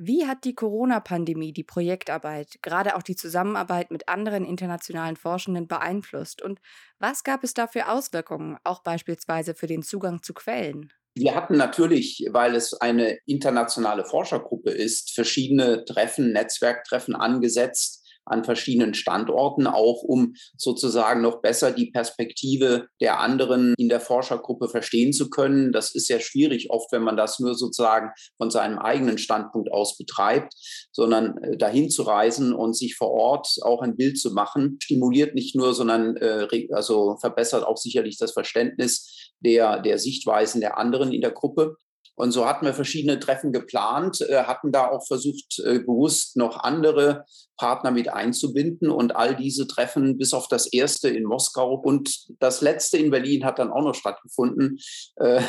Wie 0.00 0.26
hat 0.26 0.44
die 0.44 0.54
Corona-Pandemie 0.54 1.52
die 1.52 1.64
Projektarbeit, 1.64 2.58
gerade 2.62 2.94
auch 2.94 3.02
die 3.02 3.16
Zusammenarbeit 3.16 3.90
mit 3.90 4.08
anderen 4.08 4.44
internationalen 4.44 5.16
Forschenden 5.16 5.66
beeinflusst? 5.66 6.40
Und 6.40 6.60
was 7.00 7.24
gab 7.24 7.42
es 7.42 7.52
da 7.52 7.66
für 7.66 7.88
Auswirkungen, 7.88 8.58
auch 8.62 8.84
beispielsweise 8.84 9.54
für 9.54 9.66
den 9.66 9.82
Zugang 9.82 10.22
zu 10.22 10.34
Quellen? 10.34 10.92
Wir 11.16 11.34
hatten 11.34 11.56
natürlich, 11.56 12.24
weil 12.30 12.54
es 12.54 12.74
eine 12.74 13.18
internationale 13.26 14.04
Forschergruppe 14.04 14.70
ist, 14.70 15.12
verschiedene 15.12 15.84
Treffen, 15.84 16.32
Netzwerktreffen 16.32 17.16
angesetzt, 17.16 17.97
an 18.30 18.44
verschiedenen 18.44 18.94
Standorten, 18.94 19.66
auch 19.66 20.02
um 20.02 20.34
sozusagen 20.56 21.22
noch 21.22 21.40
besser 21.40 21.70
die 21.70 21.90
Perspektive 21.90 22.86
der 23.00 23.20
anderen 23.20 23.74
in 23.78 23.88
der 23.88 24.00
Forschergruppe 24.00 24.68
verstehen 24.68 25.12
zu 25.12 25.30
können. 25.30 25.72
Das 25.72 25.94
ist 25.94 26.06
sehr 26.06 26.20
schwierig 26.20 26.70
oft, 26.70 26.92
wenn 26.92 27.02
man 27.02 27.16
das 27.16 27.38
nur 27.38 27.54
sozusagen 27.54 28.10
von 28.36 28.50
seinem 28.50 28.78
eigenen 28.78 29.18
Standpunkt 29.18 29.72
aus 29.72 29.96
betreibt, 29.96 30.54
sondern 30.92 31.38
äh, 31.42 31.56
dahin 31.56 31.90
zu 31.90 32.02
reisen 32.02 32.52
und 32.52 32.76
sich 32.76 32.96
vor 32.96 33.10
Ort 33.10 33.48
auch 33.62 33.82
ein 33.82 33.96
Bild 33.96 34.18
zu 34.18 34.32
machen, 34.32 34.78
stimuliert 34.82 35.34
nicht 35.34 35.54
nur, 35.54 35.74
sondern 35.74 36.16
äh, 36.16 36.46
also 36.72 37.16
verbessert 37.20 37.64
auch 37.64 37.76
sicherlich 37.76 38.18
das 38.18 38.32
Verständnis 38.32 39.32
der, 39.40 39.80
der 39.80 39.98
Sichtweisen 39.98 40.60
der 40.60 40.78
anderen 40.78 41.12
in 41.12 41.20
der 41.20 41.30
Gruppe. 41.30 41.76
Und 42.18 42.32
so 42.32 42.46
hatten 42.46 42.66
wir 42.66 42.74
verschiedene 42.74 43.20
Treffen 43.20 43.52
geplant, 43.52 44.20
äh, 44.22 44.42
hatten 44.42 44.72
da 44.72 44.88
auch 44.88 45.06
versucht, 45.06 45.60
äh, 45.64 45.78
bewusst 45.78 46.36
noch 46.36 46.58
andere 46.64 47.24
Partner 47.56 47.92
mit 47.92 48.08
einzubinden. 48.08 48.90
Und 48.90 49.14
all 49.14 49.36
diese 49.36 49.68
Treffen, 49.68 50.18
bis 50.18 50.34
auf 50.34 50.48
das 50.48 50.66
erste 50.66 51.08
in 51.08 51.24
Moskau 51.24 51.74
und 51.74 52.26
das 52.40 52.60
letzte 52.60 52.98
in 52.98 53.12
Berlin, 53.12 53.44
hat 53.44 53.60
dann 53.60 53.70
auch 53.70 53.84
noch 53.84 53.94
stattgefunden. 53.94 54.78
Äh, 55.16 55.42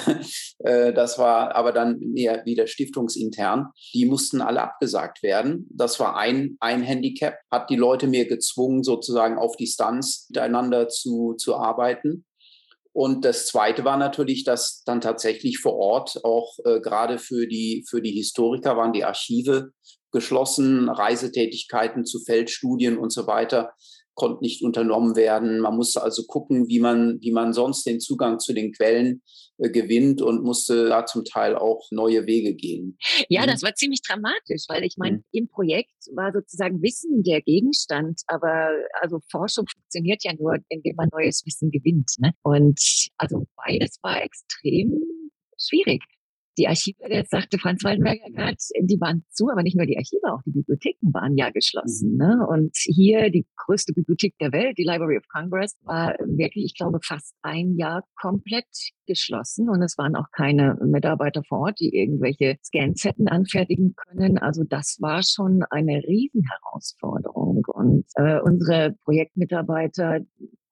das 0.93 1.17
war 1.17 1.55
aber 1.55 1.71
dann 1.71 1.99
eher 2.15 2.45
wieder 2.45 2.67
stiftungsintern. 2.67 3.69
Die 3.95 4.05
mussten 4.05 4.39
alle 4.39 4.62
abgesagt 4.62 5.23
werden. 5.23 5.67
Das 5.71 5.99
war 5.99 6.17
ein, 6.17 6.55
ein 6.60 6.84
Handicap, 6.84 7.39
hat 7.49 7.71
die 7.71 7.77
Leute 7.77 8.05
mehr 8.05 8.25
gezwungen, 8.25 8.84
sozusagen 8.84 9.39
auf 9.39 9.58
Distanz 9.58 10.27
miteinander 10.29 10.88
zu, 10.88 11.34
zu 11.34 11.55
arbeiten. 11.55 12.25
Und 12.91 13.23
das 13.23 13.45
Zweite 13.45 13.86
war 13.86 13.97
natürlich, 13.97 14.43
dass 14.43 14.84
dann 14.84 15.02
tatsächlich 15.02 15.60
vor 15.60 15.75
Ort 15.75 16.19
auch 16.23 16.58
äh, 16.65 16.80
gerade 16.80 17.19
für 17.19 17.47
die, 17.47 17.86
für 17.88 18.02
die 18.02 18.12
Historiker 18.12 18.78
waren 18.78 18.93
die 18.93 19.06
Archive 19.06 19.71
geschlossen, 20.12 20.89
Reisetätigkeiten 20.89 22.04
zu 22.06 22.19
Feldstudien 22.25 22.97
und 22.97 23.13
so 23.13 23.28
weiter 23.28 23.73
konnte 24.19 24.43
nicht 24.43 24.62
unternommen 24.62 25.15
werden. 25.15 25.62
Man 25.62 25.75
musste 25.75 26.03
also 26.03 26.23
gucken, 26.27 26.67
wie 26.67 26.79
man, 26.79 27.17
wie 27.21 27.32
man 27.32 27.53
sonst 27.53 27.86
den 27.86 27.99
Zugang 27.99 28.38
zu 28.39 28.53
den 28.53 28.73
Quellen 28.73 29.21
äh, 29.58 29.69
gewinnt 29.69 30.21
und 30.21 30.43
musste 30.43 30.89
da 30.89 31.05
zum 31.05 31.23
Teil 31.23 31.55
auch 31.55 31.88
neue 31.91 32.27
Wege 32.27 32.53
gehen. 32.53 32.97
Ja, 33.29 33.43
mhm. 33.43 33.47
das 33.47 33.63
war 33.63 33.73
ziemlich 33.75 34.01
dramatisch, 34.01 34.65
weil 34.67 34.84
ich 34.84 34.97
meine, 34.97 35.17
mhm. 35.17 35.23
im 35.32 35.47
Projekt 35.47 35.95
war 36.13 36.34
sozusagen 36.34 36.82
Wissen 36.82 37.23
der 37.23 37.41
Gegenstand, 37.41 38.21
aber 38.27 38.69
also 39.01 39.19
Forschung 39.32 39.65
funktioniert 39.67 40.23
ja 40.23 40.34
nur, 40.38 40.58
indem 40.67 40.95
man 40.95 41.08
neues 41.13 41.45
Wissen 41.45 41.71
gewinnt. 41.71 42.12
Ne? 42.19 42.34
Und 42.43 42.79
also 43.17 43.47
beides 43.55 43.99
war 44.03 44.21
extrem 44.21 45.01
schwierig 45.58 46.03
die 46.60 46.67
Archive, 46.67 46.98
jetzt 47.10 47.32
sagte 47.32 47.58
Franz 47.58 47.84
Waldenberger 47.84 48.30
gerade, 48.32 48.58
die 48.82 49.00
waren 49.00 49.24
zu, 49.32 49.50
aber 49.50 49.63
nicht 49.63 49.78
nur 49.78 49.86
die 49.86 49.98
Archive, 49.98 50.32
auch 50.32 50.41
die 50.45 50.52
Bibliotheken 50.52 51.13
waren 51.13 51.38
ja 51.38 51.50
geschlossen. 51.50 52.12
Mhm. 52.12 52.17
Ne? 52.17 52.48
Und 52.48 52.76
hier 52.76 53.30
die 53.30 53.48
größte 53.56 53.93
Bibliothek 53.93 54.38
der 54.39 54.52
Welt, 54.52 54.78
die 54.78 54.84
Library 54.84 55.17
of 55.17 55.28
Congress, 55.30 55.78
war 55.84 56.15
wirklich, 56.19 56.65
ich 56.65 56.76
glaube, 56.76 57.00
fast 57.02 57.34
ein 57.41 57.76
Jahr 57.76 58.04
komplett 58.19 58.67
geschlossen. 59.08 59.69
Und 59.69 59.82
es 59.82 59.98
waren 59.98 60.15
auch 60.15 60.28
keine 60.32 60.78
Mitarbeiter 60.86 61.43
vor 61.48 61.60
Ort, 61.60 61.80
die 61.80 61.95
irgendwelche 61.95 62.58
Scans 62.63 63.04
hätten 63.04 63.28
anfertigen 63.28 63.95
können. 63.95 64.38
Also 64.38 64.63
das 64.63 64.98
war 65.00 65.24
schon 65.24 65.63
eine 65.69 66.04
Riesenherausforderung. 66.08 67.63
Und 67.74 68.06
äh, 68.15 68.39
unsere 68.41 68.95
Projektmitarbeiter 69.04 70.19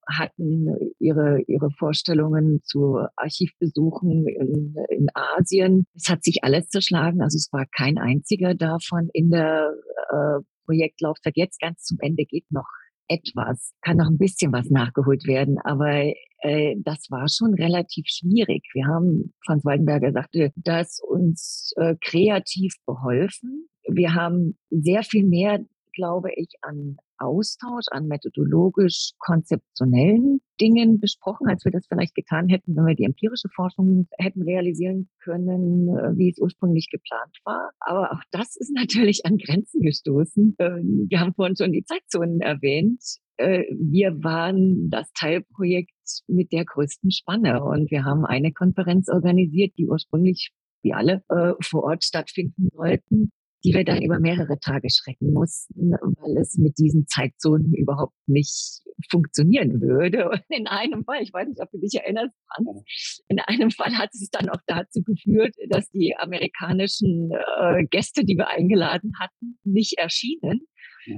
hatten 0.08 0.68
ihre, 1.00 1.42
ihre 1.48 1.70
Vorstellungen 1.72 2.62
zu 2.64 3.00
Archivbesuchen 3.16 4.28
in, 4.28 4.76
in 4.90 5.08
Asien. 5.14 5.86
Es 5.96 6.10
hat 6.10 6.24
sich 6.24 6.44
alles 6.44 6.70
zerschlagen. 6.70 7.22
Also 7.22 7.36
es 7.36 7.50
war 7.52 7.66
kein 7.66 7.98
einziger 7.98 8.56
davon 8.56 9.10
in 9.14 9.30
der 9.30 9.74
äh, 10.10 10.44
Projektlaufzeit. 10.66 11.36
Jetzt 11.36 11.60
ganz 11.60 11.84
zum 11.84 11.98
Ende 12.02 12.26
geht 12.26 12.46
noch 12.52 12.68
etwas, 13.08 13.74
kann 13.82 13.98
noch 13.98 14.10
ein 14.10 14.18
bisschen 14.18 14.52
was 14.52 14.70
nachgeholt 14.70 15.26
werden, 15.28 15.58
aber 15.64 16.14
äh, 16.42 16.76
das 16.84 17.10
war 17.10 17.28
schon 17.30 17.54
relativ 17.54 18.06
schwierig. 18.08 18.64
Wir 18.74 18.86
haben, 18.86 19.34
Franz 19.46 19.64
Waldenberger 19.66 20.12
sagte, 20.12 20.52
das 20.56 21.00
uns 21.02 21.74
äh, 21.78 21.96
kreativ 22.02 22.76
beholfen. 22.86 23.70
Wir 23.88 24.14
haben 24.14 24.58
sehr 24.70 25.04
viel 25.04 25.26
mehr 25.26 25.60
glaube 25.98 26.30
ich, 26.36 26.54
an 26.62 26.98
Austausch, 27.18 27.86
an 27.90 28.08
methodologisch 28.08 29.12
konzeptionellen 29.18 30.40
Dingen 30.62 31.00
besprochen, 31.00 31.48
als 31.50 31.66
wir 31.66 31.72
das 31.72 31.88
vielleicht 31.88 32.14
getan 32.14 32.48
hätten, 32.48 32.76
wenn 32.76 32.86
wir 32.86 32.96
die 32.96 33.06
empirische 33.06 33.50
Forschung 33.56 34.08
hätten 34.20 34.44
realisieren 34.44 35.10
können, 35.24 35.90
äh, 35.90 36.16
wie 36.16 36.30
es 36.30 36.40
ursprünglich 36.40 36.90
geplant 36.92 37.36
war. 37.44 37.72
Aber 37.80 38.12
auch 38.12 38.22
das 38.32 38.56
ist 38.56 38.72
natürlich 38.74 39.26
an 39.26 39.38
Grenzen 39.38 39.82
gestoßen. 39.82 40.56
Ähm, 40.60 41.08
wir 41.10 41.20
haben 41.20 41.34
vorhin 41.34 41.56
schon 41.56 41.72
die 41.72 41.84
Zeitzonen 41.84 42.40
erwähnt. 42.42 43.02
Äh, 43.38 43.64
wir 43.72 44.24
waren 44.24 44.90
das 44.90 45.12
Teilprojekt 45.14 45.92
mit 46.28 46.52
der 46.52 46.66
größten 46.66 47.12
Spanne 47.12 47.64
und 47.64 47.90
wir 47.90 48.06
haben 48.06 48.26
eine 48.26 48.54
Konferenz 48.54 49.10
organisiert, 49.10 49.74
die 49.78 49.88
ursprünglich 49.88 50.52
wie 50.84 50.94
alle 50.94 51.24
äh, 51.30 51.54
vor 51.62 51.84
Ort 51.84 52.04
stattfinden 52.04 52.70
sollten 52.72 53.32
die 53.64 53.74
wir 53.74 53.84
dann 53.84 54.02
über 54.02 54.20
mehrere 54.20 54.60
Tage 54.60 54.90
schrecken 54.90 55.34
mussten, 55.34 55.92
weil 55.92 56.38
es 56.38 56.58
mit 56.58 56.78
diesen 56.78 57.08
Zeitzonen 57.08 57.74
überhaupt 57.74 58.16
nicht 58.28 58.82
funktionieren 59.10 59.82
würde. 59.82 60.30
Und 60.30 60.44
in 60.50 60.68
einem 60.68 61.04
Fall, 61.04 61.22
ich 61.22 61.34
weiß 61.34 61.48
nicht, 61.48 61.62
ob 61.62 61.70
du 61.72 61.80
dich 61.80 61.96
erinnerst, 61.96 62.34
Franz, 62.48 63.22
in 63.28 63.40
einem 63.40 63.72
Fall 63.72 63.98
hat 63.98 64.10
es 64.14 64.30
dann 64.32 64.50
auch 64.50 64.62
dazu 64.68 65.02
geführt, 65.04 65.56
dass 65.70 65.90
die 65.92 66.16
amerikanischen 66.18 67.32
äh, 67.32 67.86
Gäste, 67.86 68.24
die 68.26 68.38
wir 68.38 68.48
eingeladen 68.48 69.14
hatten, 69.20 69.60
nicht 69.64 69.98
erschienen 69.98 70.62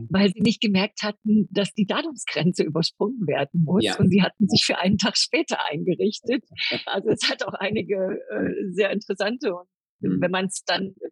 weil 0.10 0.30
sie 0.30 0.42
nicht 0.42 0.62
gemerkt 0.62 1.02
hatten, 1.04 1.48
dass 1.52 1.74
die 1.74 1.86
Datumsgrenze 1.86 2.64
übersprungen 2.64 3.26
werden 3.28 3.64
muss. 3.64 3.84
Ja. 3.84 3.98
Und 3.98 4.10
sie 4.10 4.22
hatten 4.22 4.48
sich 4.48 4.64
für 4.66 4.78
einen 4.78 4.98
Tag 4.98 5.18
später 5.18 5.66
eingerichtet. 5.66 6.44
Also 6.86 7.10
es 7.10 7.30
hat 7.30 7.44
auch 7.44 7.54
einige 7.54 8.20
äh, 8.30 8.72
sehr 8.72 8.92
interessante 8.92 9.54
und. 9.56 9.68
Wenn 10.02 10.32
man 10.32 10.46
es 10.46 10.64
dann, 10.66 10.96
äh, 11.00 11.10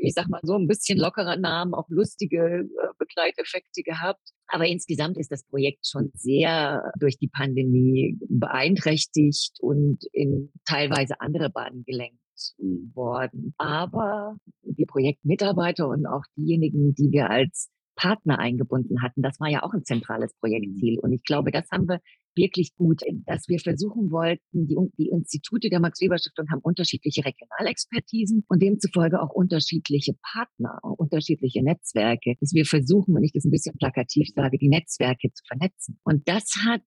ich 0.00 0.14
sag 0.14 0.28
mal 0.28 0.40
so, 0.42 0.56
ein 0.56 0.66
bisschen 0.66 0.98
lockerer 0.98 1.36
nahm, 1.36 1.74
auch 1.74 1.88
lustige 1.88 2.60
äh, 2.60 2.88
Begleiteffekte 2.98 3.82
gehabt. 3.82 4.22
Aber 4.48 4.66
insgesamt 4.66 5.18
ist 5.18 5.30
das 5.30 5.44
Projekt 5.44 5.86
schon 5.86 6.10
sehr 6.14 6.92
durch 6.98 7.18
die 7.18 7.28
Pandemie 7.28 8.18
beeinträchtigt 8.28 9.58
und 9.60 10.04
in 10.12 10.52
teilweise 10.64 11.20
andere 11.20 11.50
Bahnen 11.50 11.84
gelenkt 11.84 12.18
mhm. 12.58 12.90
worden. 12.94 13.54
Aber 13.58 14.36
die 14.62 14.86
Projektmitarbeiter 14.86 15.88
und 15.88 16.06
auch 16.06 16.24
diejenigen, 16.36 16.94
die 16.94 17.10
wir 17.10 17.30
als 17.30 17.70
Partner 17.94 18.38
eingebunden 18.38 19.02
hatten, 19.02 19.22
das 19.22 19.38
war 19.38 19.48
ja 19.48 19.62
auch 19.62 19.72
ein 19.74 19.84
zentrales 19.84 20.34
Projektziel. 20.40 20.98
Und 20.98 21.12
ich 21.12 21.24
glaube, 21.24 21.50
das 21.50 21.70
haben 21.70 21.88
wir 21.88 22.00
wirklich 22.34 22.74
gut, 22.74 23.02
dass 23.26 23.48
wir 23.48 23.58
versuchen 23.58 24.10
wollten, 24.10 24.66
die, 24.66 24.76
die 24.98 25.08
Institute 25.08 25.68
der 25.68 25.80
Max-Weber-Stiftung 25.80 26.46
haben 26.50 26.60
unterschiedliche 26.62 27.24
Regionalexpertisen 27.24 28.44
und 28.48 28.62
demzufolge 28.62 29.20
auch 29.20 29.30
unterschiedliche 29.30 30.14
Partner, 30.32 30.78
unterschiedliche 30.82 31.62
Netzwerke, 31.62 32.34
dass 32.40 32.52
wir 32.52 32.64
versuchen, 32.64 33.14
wenn 33.14 33.24
ich 33.24 33.32
das 33.32 33.44
ein 33.44 33.50
bisschen 33.50 33.76
plakativ 33.76 34.28
sage, 34.34 34.58
die 34.58 34.68
Netzwerke 34.68 35.32
zu 35.32 35.42
vernetzen. 35.46 35.98
Und 36.04 36.28
das 36.28 36.54
hat 36.64 36.82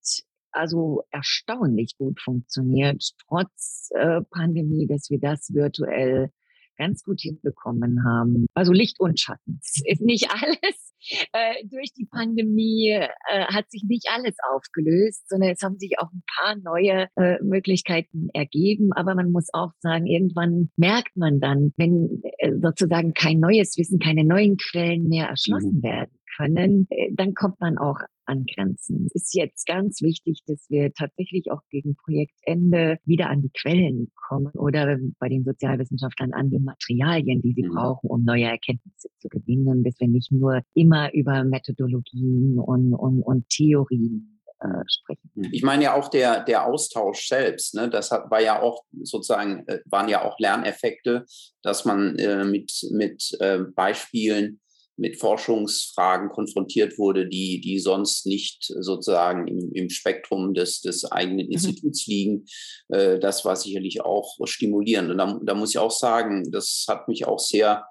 also 0.51 1.03
erstaunlich 1.11 1.95
gut 1.97 2.19
funktioniert, 2.21 3.03
trotz 3.27 3.89
äh, 3.93 4.21
Pandemie, 4.31 4.87
dass 4.87 5.09
wir 5.09 5.19
das 5.19 5.53
virtuell 5.53 6.31
ganz 6.77 7.03
gut 7.03 7.21
hinbekommen 7.21 8.03
haben. 8.05 8.47
Also 8.53 8.71
Licht 8.71 8.99
und 8.99 9.19
Schatten. 9.19 9.59
Es 9.61 9.81
ist 9.85 10.01
nicht 10.01 10.29
alles 10.41 10.93
äh, 11.33 11.65
durch 11.67 11.93
die 11.93 12.05
Pandemie 12.05 12.89
äh, 12.89 13.45
hat 13.45 13.69
sich 13.69 13.83
nicht 13.87 14.07
alles 14.13 14.35
aufgelöst, 14.53 15.27
sondern 15.29 15.51
es 15.51 15.61
haben 15.61 15.77
sich 15.77 15.99
auch 15.99 16.11
ein 16.11 16.23
paar 16.37 16.55
neue 16.55 17.07
äh, 17.15 17.41
Möglichkeiten 17.43 18.29
ergeben. 18.33 18.91
Aber 18.93 19.15
man 19.15 19.31
muss 19.31 19.47
auch 19.53 19.71
sagen, 19.79 20.07
irgendwann 20.07 20.69
merkt 20.77 21.15
man 21.15 21.39
dann, 21.39 21.73
wenn 21.77 22.21
äh, 22.39 22.51
sozusagen 22.61 23.13
kein 23.13 23.39
neues 23.39 23.77
Wissen, 23.77 23.99
keine 23.99 24.23
neuen 24.23 24.57
Quellen 24.57 25.07
mehr 25.07 25.27
erschlossen 25.27 25.77
mhm. 25.77 25.83
werden 25.83 26.11
können, 26.35 26.87
äh, 26.89 27.09
dann 27.13 27.33
kommt 27.33 27.59
man 27.59 27.77
auch 27.77 27.99
an 28.25 28.45
Grenzen. 28.45 29.07
Es 29.13 29.23
ist 29.23 29.35
jetzt 29.35 29.65
ganz 29.67 30.01
wichtig, 30.01 30.41
dass 30.47 30.65
wir 30.69 30.91
tatsächlich 30.93 31.51
auch 31.51 31.61
gegen 31.69 31.95
Projektende 31.95 32.97
wieder 33.05 33.29
an 33.29 33.41
die 33.41 33.51
Quellen 33.51 34.11
kommen 34.27 34.51
oder 34.53 34.97
bei 35.19 35.29
den 35.29 35.43
Sozialwissenschaftlern 35.43 36.33
an 36.33 36.49
die 36.49 36.59
Materialien, 36.59 37.41
die 37.41 37.53
sie 37.53 37.63
mhm. 37.63 37.73
brauchen, 37.73 38.09
um 38.09 38.23
neue 38.23 38.45
Erkenntnisse 38.45 39.09
zu 39.19 39.29
gewinnen, 39.29 39.83
dass 39.83 39.99
wir 39.99 40.07
nicht 40.07 40.31
nur 40.31 40.61
immer 40.73 41.13
über 41.13 41.43
Methodologien 41.43 42.59
und, 42.59 42.93
und, 42.93 43.21
und 43.21 43.49
Theorien 43.49 44.41
äh, 44.59 44.83
sprechen. 44.87 45.49
Ich 45.51 45.63
meine 45.63 45.83
ja 45.83 45.93
auch 45.95 46.09
der, 46.09 46.43
der 46.43 46.65
Austausch 46.65 47.27
selbst, 47.27 47.75
ne, 47.75 47.89
das 47.89 48.11
hat, 48.11 48.31
war 48.31 48.41
ja 48.41 48.61
auch 48.61 48.83
sozusagen, 49.03 49.67
äh, 49.67 49.79
waren 49.85 50.09
ja 50.09 50.23
auch 50.23 50.39
Lerneffekte, 50.39 51.25
dass 51.61 51.85
man 51.85 52.17
äh, 52.17 52.45
mit, 52.45 52.71
mit 52.91 53.37
äh, 53.39 53.59
Beispielen 53.75 54.59
mit 54.97 55.19
Forschungsfragen 55.19 56.29
konfrontiert 56.29 56.97
wurde, 56.97 57.27
die, 57.27 57.59
die 57.61 57.79
sonst 57.79 58.25
nicht 58.25 58.63
sozusagen 58.79 59.47
im, 59.47 59.71
im 59.73 59.89
Spektrum 59.89 60.53
des, 60.53 60.81
des 60.81 61.05
eigenen 61.11 61.47
mhm. 61.47 61.51
Instituts 61.51 62.07
liegen. 62.07 62.45
Äh, 62.89 63.19
das 63.19 63.43
war 63.45 63.55
sicherlich 63.55 64.01
auch 64.01 64.37
stimulierend. 64.45 65.11
Und 65.11 65.17
da, 65.17 65.39
da 65.43 65.53
muss 65.53 65.71
ich 65.71 65.79
auch 65.79 65.91
sagen, 65.91 66.49
das 66.51 66.85
hat 66.87 67.07
mich 67.07 67.27
auch 67.27 67.39
sehr 67.39 67.85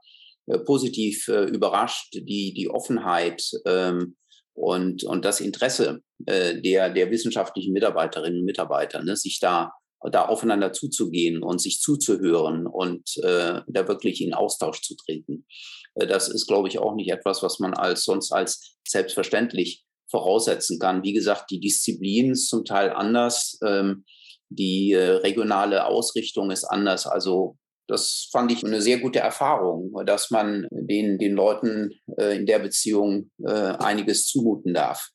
äh, 0.46 0.58
positiv 0.58 1.28
äh, 1.28 1.44
überrascht, 1.44 2.14
die, 2.14 2.54
die 2.54 2.68
Offenheit 2.70 3.42
ähm, 3.66 4.16
und, 4.54 5.04
und 5.04 5.24
das 5.24 5.40
Interesse 5.40 6.00
äh, 6.26 6.60
der, 6.60 6.90
der 6.90 7.10
wissenschaftlichen 7.10 7.72
Mitarbeiterinnen 7.72 8.40
und 8.40 8.46
Mitarbeiter, 8.46 9.02
ne, 9.02 9.16
sich 9.16 9.40
da 9.40 9.72
da 10.10 10.26
aufeinander 10.26 10.72
zuzugehen 10.72 11.42
und 11.42 11.60
sich 11.60 11.80
zuzuhören 11.80 12.66
und 12.66 13.16
äh, 13.22 13.60
da 13.66 13.88
wirklich 13.88 14.20
in 14.20 14.34
Austausch 14.34 14.82
zu 14.82 14.94
treten. 14.96 15.46
Äh, 15.94 16.06
das 16.06 16.28
ist, 16.28 16.46
glaube 16.46 16.68
ich, 16.68 16.78
auch 16.78 16.94
nicht 16.94 17.10
etwas, 17.10 17.42
was 17.42 17.58
man 17.58 17.74
als 17.74 18.04
sonst 18.04 18.32
als 18.32 18.76
selbstverständlich 18.86 19.84
voraussetzen 20.10 20.78
kann. 20.78 21.02
Wie 21.02 21.12
gesagt, 21.12 21.50
die 21.50 21.60
Disziplin 21.60 22.32
ist 22.32 22.48
zum 22.48 22.64
Teil 22.64 22.90
anders, 22.90 23.58
ähm, 23.64 24.04
die 24.48 24.92
äh, 24.92 25.10
regionale 25.10 25.86
Ausrichtung 25.86 26.50
ist 26.50 26.64
anders. 26.64 27.06
Also 27.06 27.56
das 27.88 28.28
fand 28.32 28.50
ich 28.52 28.64
eine 28.64 28.80
sehr 28.80 28.98
gute 28.98 29.18
Erfahrung, 29.18 29.92
dass 30.06 30.30
man 30.30 30.66
den, 30.70 31.18
den 31.18 31.34
Leuten 31.34 31.90
äh, 32.16 32.36
in 32.36 32.46
der 32.46 32.58
Beziehung 32.58 33.30
äh, 33.44 33.50
einiges 33.50 34.26
zumuten 34.26 34.72
darf. 34.72 35.10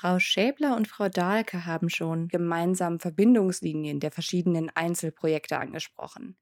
Frau 0.00 0.18
Schäbler 0.18 0.76
und 0.76 0.88
Frau 0.88 1.10
Dahlke 1.10 1.66
haben 1.66 1.90
schon 1.90 2.28
gemeinsam 2.28 3.00
Verbindungslinien 3.00 4.00
der 4.00 4.10
verschiedenen 4.10 4.70
Einzelprojekte 4.74 5.58
angesprochen. 5.58 6.38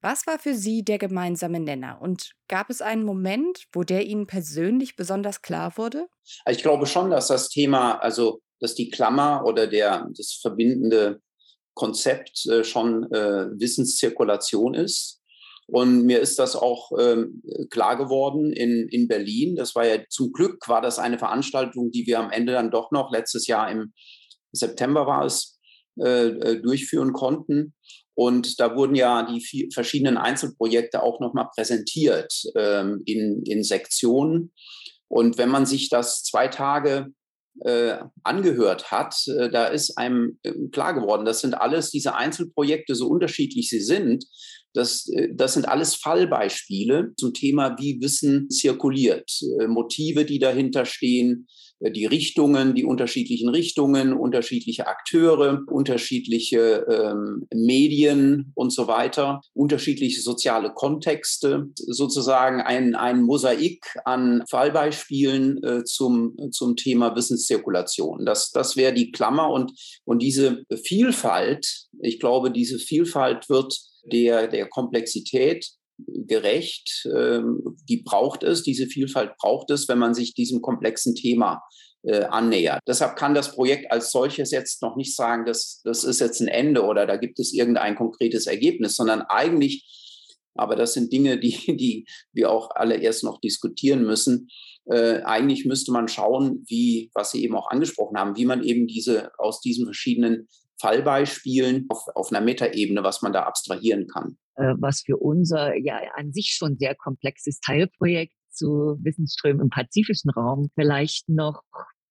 Was 0.00 0.24
war 0.28 0.38
für 0.38 0.54
Sie 0.54 0.84
der 0.84 0.98
gemeinsame 0.98 1.58
Nenner 1.58 2.00
und 2.00 2.30
gab 2.46 2.70
es 2.70 2.80
einen 2.80 3.02
Moment, 3.02 3.66
wo 3.72 3.82
der 3.82 4.06
Ihnen 4.06 4.28
persönlich 4.28 4.94
besonders 4.94 5.42
klar 5.42 5.76
wurde? 5.76 6.06
Ich 6.48 6.62
glaube 6.62 6.86
schon, 6.86 7.10
dass 7.10 7.26
das 7.26 7.48
Thema, 7.48 7.98
also 7.98 8.40
dass 8.60 8.76
die 8.76 8.88
Klammer 8.88 9.44
oder 9.46 9.66
der, 9.66 10.06
das 10.16 10.38
verbindende 10.40 11.20
Konzept 11.74 12.46
äh, 12.46 12.62
schon 12.62 13.10
äh, 13.12 13.48
Wissenszirkulation 13.58 14.74
ist. 14.74 15.21
Und 15.68 16.04
mir 16.04 16.20
ist 16.20 16.38
das 16.38 16.56
auch 16.56 16.90
ähm, 16.98 17.42
klar 17.70 17.96
geworden 17.96 18.52
in, 18.52 18.88
in 18.90 19.08
Berlin. 19.08 19.56
Das 19.56 19.74
war 19.74 19.86
ja 19.86 20.02
zum 20.08 20.32
Glück 20.32 20.68
war 20.68 20.82
das 20.82 20.98
eine 20.98 21.18
Veranstaltung, 21.18 21.90
die 21.90 22.06
wir 22.06 22.18
am 22.18 22.30
Ende 22.30 22.52
dann 22.52 22.70
doch 22.70 22.90
noch 22.90 23.12
letztes 23.12 23.46
Jahr 23.46 23.70
im 23.70 23.92
September 24.52 25.06
war 25.06 25.24
es, 25.24 25.58
äh, 25.98 26.28
äh 26.28 26.60
durchführen 26.60 27.12
konnten. 27.12 27.74
Und 28.14 28.60
da 28.60 28.76
wurden 28.76 28.94
ja 28.94 29.22
die 29.22 29.70
verschiedenen 29.72 30.18
Einzelprojekte 30.18 31.02
auch 31.02 31.20
nochmal 31.20 31.48
präsentiert 31.54 32.32
ähm, 32.56 33.02
in, 33.06 33.42
in 33.46 33.62
Sektionen. 33.62 34.52
Und 35.08 35.38
wenn 35.38 35.48
man 35.48 35.66
sich 35.66 35.88
das 35.88 36.22
zwei 36.22 36.48
Tage 36.48 37.06
äh, 37.60 37.98
angehört 38.22 38.90
hat, 38.90 39.14
äh, 39.28 39.50
da 39.50 39.66
ist 39.66 39.96
einem 39.96 40.38
äh, 40.42 40.52
klar 40.72 40.94
geworden, 40.94 41.24
das 41.24 41.40
sind 41.40 41.54
alles 41.54 41.90
diese 41.90 42.14
Einzelprojekte, 42.14 42.94
so 42.94 43.08
unterschiedlich 43.08 43.68
sie 43.68 43.80
sind, 43.80 44.24
Das, 44.74 45.08
äh, 45.08 45.28
das 45.34 45.54
sind 45.54 45.68
alles 45.68 45.94
Fallbeispiele 45.94 47.12
zum 47.16 47.34
Thema, 47.34 47.76
wie 47.78 48.00
Wissen 48.00 48.50
zirkuliert, 48.50 49.30
äh, 49.60 49.66
Motive, 49.66 50.24
die 50.24 50.38
dahinter 50.38 50.84
stehen, 50.84 51.46
äh, 51.82 51.90
die 51.90 52.06
Richtungen, 52.06 52.74
die 52.74 52.84
unterschiedlichen 52.84 53.48
Richtungen, 53.48 54.12
unterschiedliche 54.12 54.86
Akteure, 54.86 55.62
unterschiedliche 55.66 56.86
ähm, 56.88 57.46
Medien 57.54 58.52
und 58.54 58.72
so 58.72 58.86
weiter, 58.86 59.40
unterschiedliche 59.54 60.20
soziale 60.20 60.72
Kontexte, 60.72 61.66
sozusagen 61.76 62.60
ein, 62.60 62.94
ein 62.94 63.22
Mosaik 63.22 63.84
an 64.04 64.42
Fallbeispielen 64.48 65.62
äh, 65.62 65.84
zum, 65.84 66.36
zum 66.50 66.76
Thema 66.76 67.14
Wissenszirkulation. 67.16 68.24
Das, 68.24 68.50
das 68.50 68.76
wäre 68.76 68.94
die 68.94 69.10
Klammer 69.12 69.50
und, 69.50 69.72
und 70.04 70.22
diese 70.22 70.64
Vielfalt, 70.84 71.88
ich 72.00 72.20
glaube, 72.20 72.50
diese 72.50 72.78
Vielfalt 72.78 73.48
wird 73.48 73.91
der, 74.02 74.48
der 74.48 74.68
Komplexität 74.68 75.66
gerecht. 76.06 77.06
Ähm, 77.14 77.76
die 77.88 78.02
braucht 78.02 78.42
es, 78.42 78.62
diese 78.62 78.86
Vielfalt 78.86 79.36
braucht 79.38 79.70
es, 79.70 79.88
wenn 79.88 79.98
man 79.98 80.14
sich 80.14 80.34
diesem 80.34 80.60
komplexen 80.62 81.14
Thema 81.14 81.62
äh, 82.04 82.24
annähert. 82.24 82.80
Deshalb 82.86 83.16
kann 83.16 83.34
das 83.34 83.54
Projekt 83.54 83.90
als 83.92 84.10
solches 84.10 84.50
jetzt 84.50 84.82
noch 84.82 84.96
nicht 84.96 85.14
sagen, 85.14 85.44
dass 85.46 85.80
das 85.84 86.04
ist 86.04 86.20
jetzt 86.20 86.40
ein 86.40 86.48
Ende 86.48 86.82
oder 86.82 87.06
da 87.06 87.16
gibt 87.16 87.38
es 87.38 87.52
irgendein 87.52 87.94
konkretes 87.94 88.46
Ergebnis, 88.46 88.96
sondern 88.96 89.22
eigentlich, 89.22 89.86
aber 90.54 90.76
das 90.76 90.94
sind 90.94 91.12
Dinge, 91.12 91.38
die, 91.40 91.76
die 91.76 92.06
wir 92.32 92.50
auch 92.50 92.70
alle 92.74 92.96
erst 92.96 93.24
noch 93.24 93.40
diskutieren 93.40 94.02
müssen. 94.02 94.48
Äh, 94.86 95.22
eigentlich 95.22 95.64
müsste 95.64 95.92
man 95.92 96.08
schauen, 96.08 96.64
wie, 96.66 97.10
was 97.14 97.30
Sie 97.30 97.44
eben 97.44 97.54
auch 97.54 97.70
angesprochen 97.70 98.18
haben, 98.18 98.36
wie 98.36 98.46
man 98.46 98.64
eben 98.64 98.88
diese 98.88 99.30
aus 99.38 99.60
diesen 99.60 99.84
verschiedenen 99.84 100.48
Fallbeispielen 100.82 101.86
auf, 101.88 102.06
auf 102.14 102.32
einer 102.32 102.44
Metaebene, 102.44 103.02
was 103.02 103.22
man 103.22 103.32
da 103.32 103.44
abstrahieren 103.44 104.08
kann. 104.08 104.36
Äh, 104.56 104.74
was 104.78 105.02
für 105.06 105.16
unser 105.16 105.74
ja 105.76 106.00
an 106.16 106.32
sich 106.32 106.54
schon 106.58 106.76
sehr 106.76 106.94
komplexes 106.94 107.60
Teilprojekt 107.60 108.34
zu 108.50 108.98
Wissensströmen 109.00 109.62
im 109.62 109.70
pazifischen 109.70 110.30
Raum 110.30 110.68
vielleicht 110.74 111.28
noch 111.28 111.62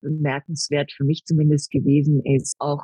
bemerkenswert 0.01 0.91
für 0.91 1.03
mich 1.03 1.23
zumindest 1.25 1.69
gewesen 1.69 2.23
ist, 2.25 2.55
auch 2.59 2.83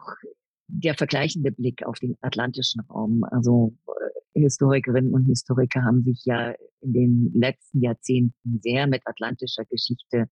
der 0.68 0.96
vergleichende 0.96 1.52
Blick 1.52 1.84
auf 1.86 1.98
den 2.00 2.16
atlantischen 2.22 2.82
Raum. 2.82 3.24
Also 3.32 3.76
äh, 3.88 4.42
Historikerinnen 4.42 5.14
und 5.14 5.26
Historiker 5.26 5.84
haben 5.84 6.04
sich 6.04 6.22
ja 6.26 6.54
in 6.82 6.94
den 6.94 7.32
letzten 7.34 7.82
Jahrzehnten 7.82 8.60
sehr 8.62 8.88
mit 8.88 9.02
atlantischer 9.06 9.66
Geschichte 9.66 10.26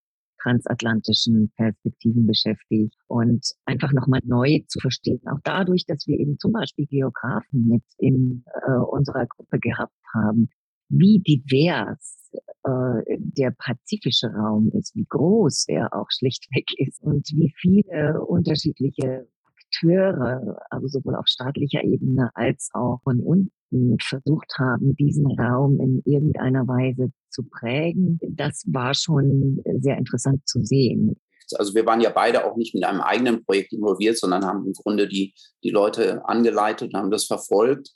transatlantischen 0.46 1.52
Perspektiven 1.56 2.28
beschäftigt 2.28 2.96
und 3.08 3.46
einfach 3.66 3.92
nochmal 3.94 4.22
neu 4.24 4.60
zu 4.68 4.80
verstehen. 4.80 5.22
Auch 5.26 5.40
dadurch, 5.44 5.86
dass 5.86 6.06
wir 6.08 6.20
eben 6.20 6.38
zum 6.38 6.52
Beispiel 6.52 6.86
Geografen 6.86 7.68
mit 7.68 7.84
in 7.98 8.44
äh, 8.68 8.72
unserer 8.72 9.26
Gruppe 9.26 9.60
gehabt 9.60 9.96
haben, 10.14 10.50
wie 10.90 11.20
divers 11.20 12.32
äh, 12.64 13.18
der 13.18 13.52
pazifische 13.58 14.28
Raum 14.28 14.72
ist, 14.74 14.96
wie 14.96 15.06
groß 15.10 15.66
er 15.68 15.94
auch 15.94 16.08
schlichtweg 16.18 16.66
ist 16.78 17.02
und 17.02 17.28
wie 17.34 17.54
viele 17.58 18.22
unterschiedliche 18.22 19.28
Akteure, 19.76 20.58
also 20.70 20.88
sowohl 20.88 21.16
auf 21.16 21.28
staatlicher 21.28 21.84
Ebene 21.84 22.30
als 22.34 22.70
auch 22.74 23.00
von 23.04 23.20
unten 23.20 23.98
versucht 24.02 24.54
haben, 24.58 24.96
diesen 24.96 25.28
Raum 25.40 25.80
in 25.80 26.02
irgendeiner 26.06 26.68
Weise 26.68 27.12
zu 27.30 27.44
prägen, 27.44 28.20
das 28.22 28.64
war 28.68 28.94
schon 28.94 29.62
sehr 29.80 29.98
interessant 29.98 30.48
zu 30.48 30.64
sehen. 30.64 31.20
Also 31.58 31.76
wir 31.76 31.86
waren 31.86 32.02
ja 32.02 32.10
beide 32.10 32.46
auch 32.46 32.58
nicht 32.58 32.74
mit 32.74 32.84
einem 32.84 33.02
eigenen 33.02 33.46
Projekt 33.46 33.74
involviert, 33.74 34.18
sondern 34.18 34.46
haben 34.46 34.66
im 34.66 34.74
Grunde 34.74 35.08
die, 35.08 35.34
die 35.64 35.70
Leute 35.70 36.26
angeleitet 36.26 36.94
und 36.94 37.00
haben 37.00 37.12
das 37.12 37.26
verfolgt. 37.26 37.92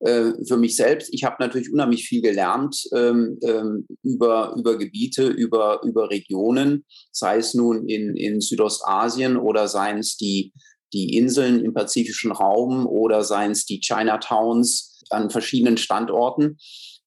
Äh, 0.00 0.32
für 0.46 0.58
mich 0.58 0.76
selbst, 0.76 1.12
ich 1.12 1.24
habe 1.24 1.36
natürlich 1.38 1.72
unheimlich 1.72 2.06
viel 2.06 2.20
gelernt 2.20 2.88
ähm, 2.94 3.38
ähm, 3.42 3.86
über, 4.02 4.54
über 4.58 4.76
Gebiete, 4.76 5.28
über, 5.28 5.80
über 5.82 6.10
Regionen, 6.10 6.84
sei 7.10 7.38
es 7.38 7.54
nun 7.54 7.88
in, 7.88 8.16
in 8.16 8.40
Südostasien 8.40 9.38
oder 9.38 9.66
seien 9.68 9.98
es 9.98 10.16
die, 10.18 10.52
die 10.92 11.16
Inseln 11.16 11.64
im 11.64 11.74
pazifischen 11.74 12.32
Raum 12.32 12.86
oder 12.86 13.24
seien 13.24 13.52
es 13.52 13.66
die 13.66 13.80
Chinatowns 13.80 15.02
an 15.10 15.30
verschiedenen 15.30 15.76
Standorten. 15.76 16.58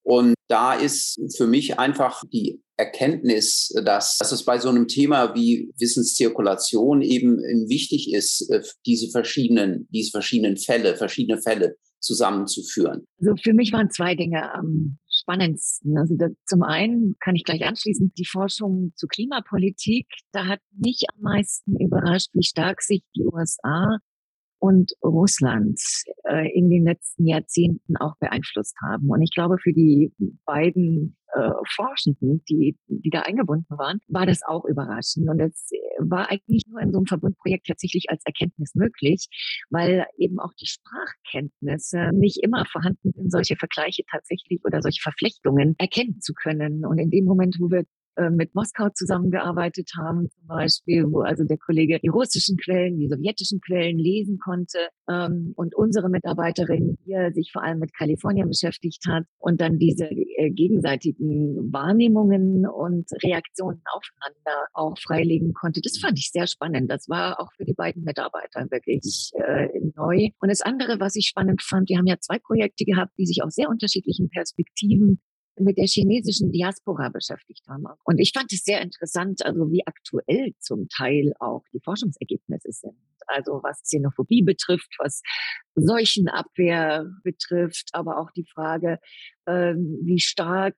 Und 0.03 0.33
da 0.49 0.73
ist 0.73 1.19
für 1.35 1.47
mich 1.47 1.79
einfach 1.79 2.23
die 2.31 2.61
Erkenntnis, 2.75 3.73
dass, 3.85 4.17
dass 4.17 4.31
es 4.31 4.43
bei 4.43 4.59
so 4.59 4.69
einem 4.69 4.87
Thema 4.87 5.35
wie 5.35 5.71
Wissenszirkulation 5.77 7.01
eben 7.01 7.37
wichtig 7.69 8.13
ist, 8.13 8.49
äh, 8.49 8.61
diese 8.85 9.09
verschiedenen, 9.09 9.87
diese 9.91 10.11
verschiedenen 10.11 10.57
Fälle, 10.57 10.97
verschiedene 10.97 11.41
Fälle 11.41 11.77
zusammenzuführen. 11.99 13.05
Also 13.21 13.35
für 13.41 13.53
mich 13.53 13.71
waren 13.71 13.89
zwei 13.89 14.15
Dinge 14.15 14.53
am 14.53 14.97
spannendsten. 15.23 15.97
Also 15.97 16.15
da, 16.15 16.27
zum 16.45 16.63
einen 16.63 17.15
kann 17.19 17.35
ich 17.35 17.43
gleich 17.43 17.65
anschließen, 17.65 18.13
die 18.17 18.25
Forschung 18.25 18.93
zur 18.95 19.09
Klimapolitik, 19.09 20.07
da 20.31 20.45
hat 20.45 20.59
mich 20.77 21.03
am 21.13 21.21
meisten 21.21 21.75
überrascht, 21.79 22.29
wie 22.33 22.43
stark 22.43 22.81
sich 22.81 23.03
die 23.15 23.23
USA 23.23 23.99
und 24.63 24.93
Russland 25.03 25.77
äh, 26.23 26.49
in 26.57 26.69
den 26.69 26.85
letzten 26.85 27.27
Jahrzehnten 27.27 27.97
auch 27.97 28.15
beeinflusst 28.21 28.77
haben. 28.81 29.09
Und 29.09 29.21
ich 29.21 29.31
glaube, 29.35 29.57
für 29.61 29.73
die 29.73 30.13
beiden 30.45 31.17
äh, 31.33 31.49
Forschenden, 31.75 32.45
die, 32.49 32.77
die 32.87 33.09
da 33.09 33.23
eingebunden 33.23 33.77
waren, 33.77 33.99
war 34.07 34.25
das 34.25 34.39
auch 34.47 34.63
überraschend. 34.63 35.27
Und 35.29 35.39
das 35.39 35.69
war 35.99 36.31
eigentlich 36.31 36.63
nur 36.69 36.79
in 36.79 36.93
so 36.93 36.99
einem 36.99 37.07
Verbundprojekt 37.07 37.67
tatsächlich 37.67 38.05
als 38.07 38.23
Erkenntnis 38.25 38.73
möglich, 38.73 39.27
weil 39.69 40.05
eben 40.17 40.39
auch 40.39 40.53
die 40.53 40.67
Sprachkenntnisse 40.67 42.11
nicht 42.13 42.41
immer 42.41 42.65
vorhanden 42.65 43.11
sind, 43.11 43.31
solche 43.33 43.57
Vergleiche 43.57 44.03
tatsächlich 44.09 44.61
oder 44.63 44.81
solche 44.81 45.01
Verflechtungen 45.01 45.75
erkennen 45.77 46.21
zu 46.21 46.33
können. 46.33 46.85
Und 46.85 46.99
in 46.99 47.09
dem 47.09 47.25
Moment, 47.25 47.57
wo 47.59 47.69
wir 47.69 47.81
äh, 47.81 47.85
mit 48.31 48.53
Moskau 48.53 48.89
zusammengearbeitet 48.93 49.91
haben, 49.97 50.29
zum 50.29 50.47
Beispiel, 50.47 51.05
wo 51.09 51.21
also 51.21 51.43
der 51.43 51.57
Kollege 51.57 51.99
die 51.99 52.09
russischen 52.09 52.57
Quellen, 52.57 52.97
die 52.97 53.07
sowjetischen 53.07 53.59
Quellen 53.61 53.97
lesen 53.97 54.37
konnte 54.39 54.77
ähm, 55.09 55.53
und 55.55 55.75
unsere 55.75 56.09
Mitarbeiterin 56.09 56.97
hier 57.03 57.31
sich 57.33 57.51
vor 57.51 57.63
allem 57.63 57.79
mit 57.79 57.95
Kalifornien 57.95 58.47
beschäftigt 58.47 59.03
hat 59.07 59.23
und 59.39 59.61
dann 59.61 59.79
diese 59.79 60.05
äh, 60.05 60.51
gegenseitigen 60.51 61.71
Wahrnehmungen 61.71 62.67
und 62.67 63.09
Reaktionen 63.23 63.81
aufeinander 63.91 64.67
auch 64.73 64.97
freilegen 64.99 65.53
konnte. 65.53 65.81
Das 65.81 65.97
fand 65.97 66.17
ich 66.17 66.31
sehr 66.31 66.47
spannend. 66.47 66.89
Das 66.91 67.09
war 67.09 67.39
auch 67.39 67.51
für 67.57 67.65
die 67.65 67.73
beiden 67.73 68.03
Mitarbeiter 68.03 68.67
wirklich 68.69 69.31
äh, 69.35 69.69
neu. 69.95 70.29
Und 70.39 70.49
das 70.49 70.61
andere, 70.61 70.99
was 70.99 71.15
ich 71.15 71.27
spannend 71.27 71.61
fand, 71.61 71.89
wir 71.89 71.97
haben 71.97 72.07
ja 72.07 72.19
zwei 72.19 72.39
Projekte 72.39 72.85
gehabt, 72.85 73.13
die 73.17 73.25
sich 73.25 73.43
aus 73.43 73.55
sehr 73.55 73.69
unterschiedlichen 73.69 74.29
Perspektiven 74.29 75.19
mit 75.59 75.77
der 75.77 75.85
chinesischen 75.85 76.51
Diaspora 76.51 77.09
beschäftigt 77.09 77.63
haben. 77.67 77.85
Und 78.03 78.19
ich 78.19 78.31
fand 78.33 78.51
es 78.51 78.63
sehr 78.63 78.81
interessant, 78.81 79.45
also 79.45 79.71
wie 79.71 79.85
aktuell 79.85 80.53
zum 80.59 80.87
Teil 80.89 81.33
auch 81.39 81.63
die 81.73 81.79
Forschungsergebnisse 81.79 82.71
sind. 82.71 82.97
Also 83.27 83.61
was 83.63 83.81
Xenophobie 83.83 84.43
betrifft, 84.43 84.95
was 84.99 85.21
Seuchenabwehr 85.75 87.09
betrifft, 87.23 87.89
aber 87.93 88.19
auch 88.19 88.31
die 88.31 88.45
Frage, 88.45 88.99
äh, 89.45 89.75
wie 89.75 90.19
stark 90.19 90.75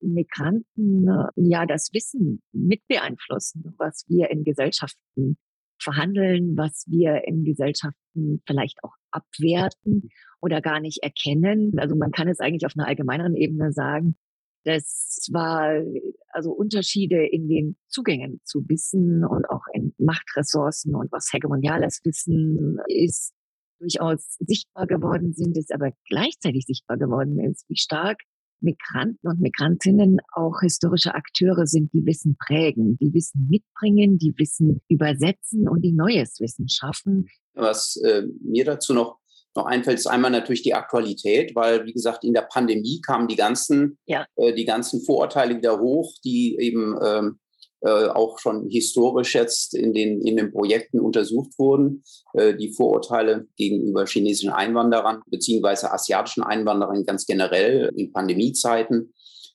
Migranten 0.00 1.08
äh, 1.08 1.28
ja 1.36 1.66
das 1.66 1.90
Wissen 1.92 2.42
mit 2.52 2.86
beeinflussen, 2.88 3.74
was 3.78 4.04
wir 4.08 4.30
in 4.30 4.44
Gesellschaften 4.44 5.36
verhandeln, 5.78 6.56
was 6.56 6.84
wir 6.88 7.26
in 7.26 7.44
Gesellschaften 7.44 8.42
vielleicht 8.46 8.82
auch 8.84 8.94
abwerten 9.10 10.10
oder 10.42 10.60
gar 10.60 10.80
nicht 10.80 11.02
erkennen. 11.02 11.72
Also 11.78 11.96
man 11.96 12.10
kann 12.10 12.28
es 12.28 12.40
eigentlich 12.40 12.66
auf 12.66 12.72
einer 12.76 12.88
allgemeineren 12.88 13.36
Ebene 13.36 13.72
sagen, 13.72 14.16
das 14.64 15.28
war 15.32 15.82
also 16.28 16.52
Unterschiede 16.52 17.26
in 17.26 17.48
den 17.48 17.76
Zugängen 17.88 18.40
zu 18.44 18.68
Wissen 18.68 19.24
und 19.24 19.48
auch 19.48 19.64
in 19.72 19.94
Machtressourcen 19.98 20.94
und 20.94 21.10
was 21.10 21.32
hegemoniales 21.32 22.00
Wissen 22.04 22.78
ist, 22.86 23.32
durchaus 23.80 24.36
sichtbar 24.38 24.86
geworden 24.86 25.32
sind, 25.32 25.56
es 25.56 25.70
aber 25.70 25.90
gleichzeitig 26.08 26.64
sichtbar 26.66 26.96
geworden 26.96 27.40
ist, 27.40 27.68
wie 27.68 27.76
stark 27.76 28.20
Migranten 28.60 29.26
und 29.26 29.40
Migrantinnen 29.40 30.18
auch 30.32 30.60
historische 30.60 31.16
Akteure 31.16 31.66
sind, 31.66 31.92
die 31.92 32.06
Wissen 32.06 32.36
prägen, 32.38 32.96
die 32.98 33.12
Wissen 33.12 33.48
mitbringen, 33.48 34.18
die 34.18 34.32
Wissen 34.36 34.80
übersetzen 34.88 35.68
und 35.68 35.82
die 35.82 35.92
neues 35.92 36.38
Wissen 36.38 36.68
schaffen. 36.68 37.26
Was 37.54 37.96
äh, 37.96 38.22
mir 38.40 38.64
dazu 38.64 38.94
noch 38.94 39.18
noch 39.54 39.66
einfällt, 39.66 39.98
ist 39.98 40.06
einmal 40.06 40.30
natürlich 40.30 40.62
die 40.62 40.74
Aktualität, 40.74 41.54
weil, 41.54 41.84
wie 41.84 41.92
gesagt, 41.92 42.24
in 42.24 42.32
der 42.32 42.42
Pandemie 42.42 43.00
kamen 43.00 43.28
die 43.28 43.36
ganzen, 43.36 43.98
ja. 44.06 44.26
äh, 44.36 44.52
die 44.54 44.64
ganzen 44.64 45.04
Vorurteile 45.04 45.56
wieder 45.56 45.78
hoch, 45.78 46.14
die 46.24 46.56
eben 46.58 46.96
ähm, 47.04 47.38
äh, 47.82 48.06
auch 48.06 48.38
schon 48.38 48.68
historisch 48.68 49.34
jetzt 49.34 49.74
in 49.74 49.92
den, 49.92 50.20
in 50.20 50.36
den 50.36 50.52
Projekten 50.52 51.00
untersucht 51.00 51.58
wurden. 51.58 52.04
Äh, 52.32 52.54
die 52.54 52.72
Vorurteile 52.72 53.46
gegenüber 53.56 54.06
chinesischen 54.06 54.52
Einwanderern 54.52 55.20
beziehungsweise 55.26 55.92
asiatischen 55.92 56.44
Einwanderern 56.44 57.04
ganz 57.04 57.26
generell 57.26 57.90
in 57.96 58.12
Pandemiezeiten. 58.12 59.12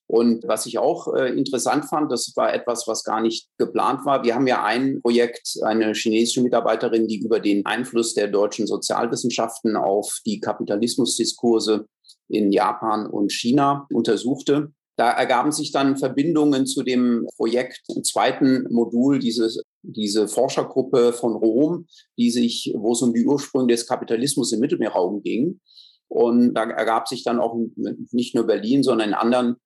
Und 0.10 0.48
was 0.48 0.66
ich 0.66 0.80
auch 0.80 1.14
äh, 1.14 1.38
interessant 1.38 1.86
fand, 1.86 2.12
das 2.12 2.32
war 2.36 2.54
etwas, 2.54 2.88
was 2.88 3.04
gar 3.04 3.22
nicht 3.22 3.50
geplant 3.58 4.06
war. 4.06 4.24
Wir 4.24 4.36
haben 4.36 4.48
ja 4.48 4.64
ein 4.64 5.02
Projekt, 5.02 5.60
eine 5.64 5.94
chinesische 5.94 6.42
Mitarbeiterin, 6.42 7.08
die 7.08 7.20
über 7.20 7.42
den 7.42 7.66
Einfluss 7.66 8.14
der 8.14 8.30
deutschen 8.30 8.68
Sozialwissenschaften 8.68 9.76
auf 9.76 10.20
die 10.26 10.40
Kapitalismusdiskurse 10.40 11.88
in 12.30 12.54
Japan 12.54 13.06
und 13.06 13.34
China 13.34 13.86
untersuchte. 13.92 14.72
Da 14.98 15.12
ergaben 15.12 15.52
sich 15.52 15.72
dann 15.72 15.98
Verbindungen 15.98 16.66
zu 16.66 16.84
dem 16.84 17.28
Projekt 17.36 17.82
im 17.94 18.04
zweiten 18.04 18.66
Modul, 18.72 19.20
dieses, 19.20 19.62
diese 19.84 20.28
Forschergruppe 20.28 21.14
von 21.14 21.36
Rom, 21.36 21.86
die 22.18 22.32
sich, 22.32 22.74
wo 22.76 22.94
es 22.94 23.02
um 23.02 23.14
die 23.14 23.26
Ursprünge 23.26 23.68
des 23.68 23.88
Kapitalismus 23.88 24.54
im 24.54 24.62
Mittelmeerraum 24.62 25.22
ging. 25.22 25.60
Und 26.08 26.56
da 26.56 26.64
ergab 26.64 27.08
sich 27.08 27.24
dann 27.24 27.40
auch 27.40 27.56
nicht 28.12 28.34
nur 28.34 28.48
Berlin, 28.48 28.82
sondern 28.82 29.10
in 29.10 29.14
anderen 29.14 29.58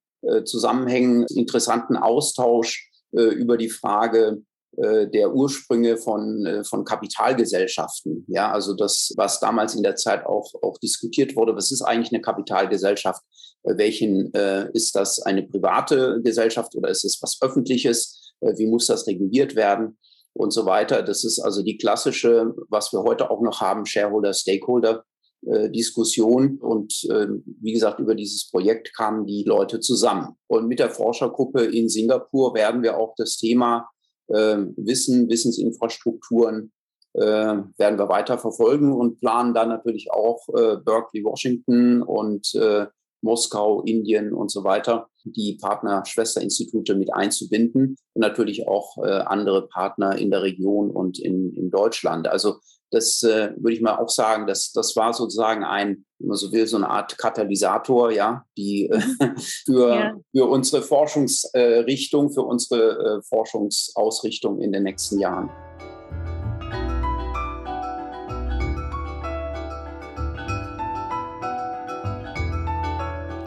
Zusammenhängen 0.45 1.25
interessanten 1.35 1.97
Austausch 1.97 2.91
äh, 3.11 3.23
über 3.23 3.57
die 3.57 3.69
Frage 3.69 4.41
äh, 4.77 5.07
der 5.07 5.33
Ursprünge 5.33 5.97
von, 5.97 6.45
äh, 6.45 6.63
von 6.63 6.85
Kapitalgesellschaften. 6.85 8.25
Ja, 8.27 8.51
also 8.51 8.73
das, 8.73 9.13
was 9.17 9.39
damals 9.39 9.75
in 9.75 9.83
der 9.83 9.97
Zeit 9.97 10.25
auch, 10.25 10.53
auch 10.61 10.77
diskutiert 10.77 11.35
wurde, 11.35 11.55
was 11.55 11.71
ist 11.71 11.81
eigentlich 11.81 12.13
eine 12.13 12.21
Kapitalgesellschaft? 12.21 13.21
Äh, 13.63 13.77
welchen 13.77 14.33
äh, 14.33 14.69
ist 14.71 14.95
das 14.95 15.19
eine 15.19 15.43
private 15.43 16.21
Gesellschaft 16.23 16.73
oder 16.75 16.89
ist 16.89 17.03
es 17.03 17.19
was 17.21 17.37
Öffentliches? 17.41 18.33
Äh, 18.39 18.57
wie 18.57 18.67
muss 18.67 18.87
das 18.87 19.07
reguliert 19.07 19.55
werden? 19.55 19.97
Und 20.33 20.51
so 20.51 20.65
weiter. 20.65 21.03
Das 21.03 21.25
ist 21.25 21.39
also 21.39 21.61
die 21.61 21.77
klassische, 21.77 22.53
was 22.69 22.93
wir 22.93 23.03
heute 23.03 23.29
auch 23.29 23.41
noch 23.41 23.59
haben, 23.59 23.85
Shareholder-Stakeholder 23.85 24.99
äh, 24.99 25.10
Diskussion. 25.43 26.57
Und 26.59 27.03
äh, 27.09 27.27
wie 27.61 27.73
gesagt, 27.73 27.99
über 27.99 28.15
dieses 28.15 28.49
Projekt 28.49 28.95
kamen 28.95 29.25
die 29.25 29.43
Leute 29.43 29.79
zusammen. 29.79 30.35
Und 30.47 30.67
mit 30.67 30.79
der 30.79 30.89
Forschergruppe 30.89 31.63
in 31.63 31.89
Singapur 31.89 32.53
werden 32.53 32.83
wir 32.83 32.97
auch 32.97 33.15
das 33.17 33.37
Thema 33.37 33.89
äh, 34.27 34.57
Wissen, 34.77 35.29
Wissensinfrastrukturen 35.29 36.71
äh, 37.13 37.21
werden 37.21 37.99
wir 37.99 38.09
weiter 38.09 38.37
verfolgen 38.37 38.93
und 38.93 39.19
planen 39.19 39.53
dann 39.53 39.69
natürlich 39.69 40.11
auch 40.11 40.47
äh, 40.49 40.77
Berkeley, 40.77 41.23
Washington 41.23 42.01
und 42.01 42.53
äh, 42.55 42.87
Moskau, 43.21 43.81
Indien 43.81 44.33
und 44.33 44.49
so 44.49 44.63
weiter, 44.63 45.07
die 45.23 45.57
Partner-Schwesterinstitute 45.61 46.95
mit 46.95 47.13
einzubinden 47.13 47.95
und 48.13 48.21
natürlich 48.21 48.67
auch 48.67 48.97
äh, 48.97 49.09
andere 49.09 49.67
Partner 49.67 50.17
in 50.17 50.31
der 50.31 50.41
Region 50.41 50.89
und 50.89 51.19
in, 51.19 51.53
in 51.53 51.69
Deutschland. 51.69 52.27
Also 52.27 52.55
das 52.91 53.23
äh, 53.23 53.51
würde 53.55 53.73
ich 53.73 53.81
mal 53.81 53.97
auch 53.97 54.09
sagen, 54.09 54.45
dass 54.45 54.71
das 54.73 54.95
war 54.95 55.13
sozusagen 55.13 55.63
ein, 55.63 56.05
wenn 56.19 56.27
man 56.27 56.37
so 56.37 56.51
will, 56.51 56.67
so 56.67 56.77
eine 56.77 56.89
Art 56.89 57.17
Katalysator, 57.17 58.11
ja, 58.11 58.43
die 58.57 58.89
äh, 58.89 58.99
für, 59.65 59.89
ja. 59.89 60.13
für 60.31 60.45
unsere 60.45 60.83
Forschungsrichtung, 60.83 62.29
äh, 62.29 62.33
für 62.33 62.43
unsere 62.43 63.19
äh, 63.19 63.21
Forschungsausrichtung 63.23 64.61
in 64.61 64.71
den 64.73 64.83
nächsten 64.83 65.19
Jahren. 65.19 65.49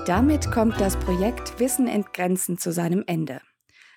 Damit 0.07 0.51
kommt 0.51 0.79
das 0.81 0.99
Projekt 0.99 1.59
Wissen 1.61 1.87
entgrenzen 1.87 2.59
zu 2.59 2.73
seinem 2.73 3.05
Ende. 3.07 3.41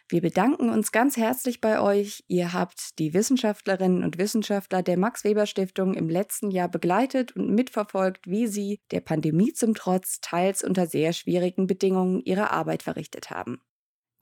Wir 0.09 0.21
bedanken 0.21 0.69
uns 0.69 0.93
ganz 0.93 1.17
herzlich 1.17 1.59
bei 1.59 1.81
euch. 1.81 2.23
Ihr 2.27 2.53
habt 2.53 2.97
die 2.97 3.13
Wissenschaftlerinnen 3.13 4.05
und 4.05 4.17
Wissenschaftler 4.17 4.81
der 4.81 4.97
Max 4.97 5.25
Weber 5.25 5.45
Stiftung 5.45 5.95
im 5.95 6.09
letzten 6.09 6.49
Jahr 6.49 6.69
begleitet 6.69 7.35
und 7.35 7.53
mitverfolgt, 7.53 8.25
wie 8.25 8.47
sie 8.47 8.79
der 8.91 9.01
Pandemie 9.01 9.51
zum 9.51 9.75
Trotz 9.75 10.21
teils 10.21 10.63
unter 10.63 10.87
sehr 10.87 11.11
schwierigen 11.11 11.67
Bedingungen 11.67 12.21
ihre 12.21 12.51
Arbeit 12.51 12.83
verrichtet 12.83 13.31
haben. 13.31 13.61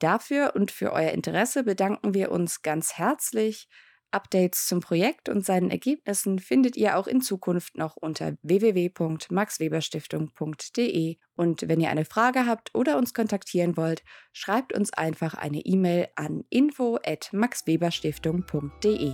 Dafür 0.00 0.54
und 0.56 0.72
für 0.72 0.92
euer 0.92 1.12
Interesse 1.12 1.62
bedanken 1.62 2.14
wir 2.14 2.32
uns 2.32 2.62
ganz 2.62 2.94
herzlich 2.94 3.68
Updates 4.16 4.66
zum 4.66 4.80
Projekt 4.80 5.28
und 5.28 5.44
seinen 5.44 5.70
Ergebnissen 5.70 6.38
findet 6.38 6.74
ihr 6.76 6.96
auch 6.96 7.06
in 7.06 7.20
Zukunft 7.20 7.76
noch 7.76 7.96
unter 7.96 8.38
www.maxweberstiftung.de. 8.42 11.16
Und 11.36 11.68
wenn 11.68 11.80
ihr 11.80 11.90
eine 11.90 12.06
Frage 12.06 12.46
habt 12.46 12.74
oder 12.74 12.96
uns 12.96 13.12
kontaktieren 13.12 13.76
wollt, 13.76 14.02
schreibt 14.32 14.72
uns 14.72 14.94
einfach 14.94 15.34
eine 15.34 15.60
E-Mail 15.60 16.08
an 16.16 16.44
info@maxweberstiftung.de. 16.48 19.12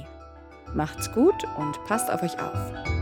Macht's 0.75 1.13
gut 1.13 1.45
und 1.59 1.85
passt 1.85 2.11
auf 2.11 2.23
euch 2.23 2.41
auf. 2.41 3.02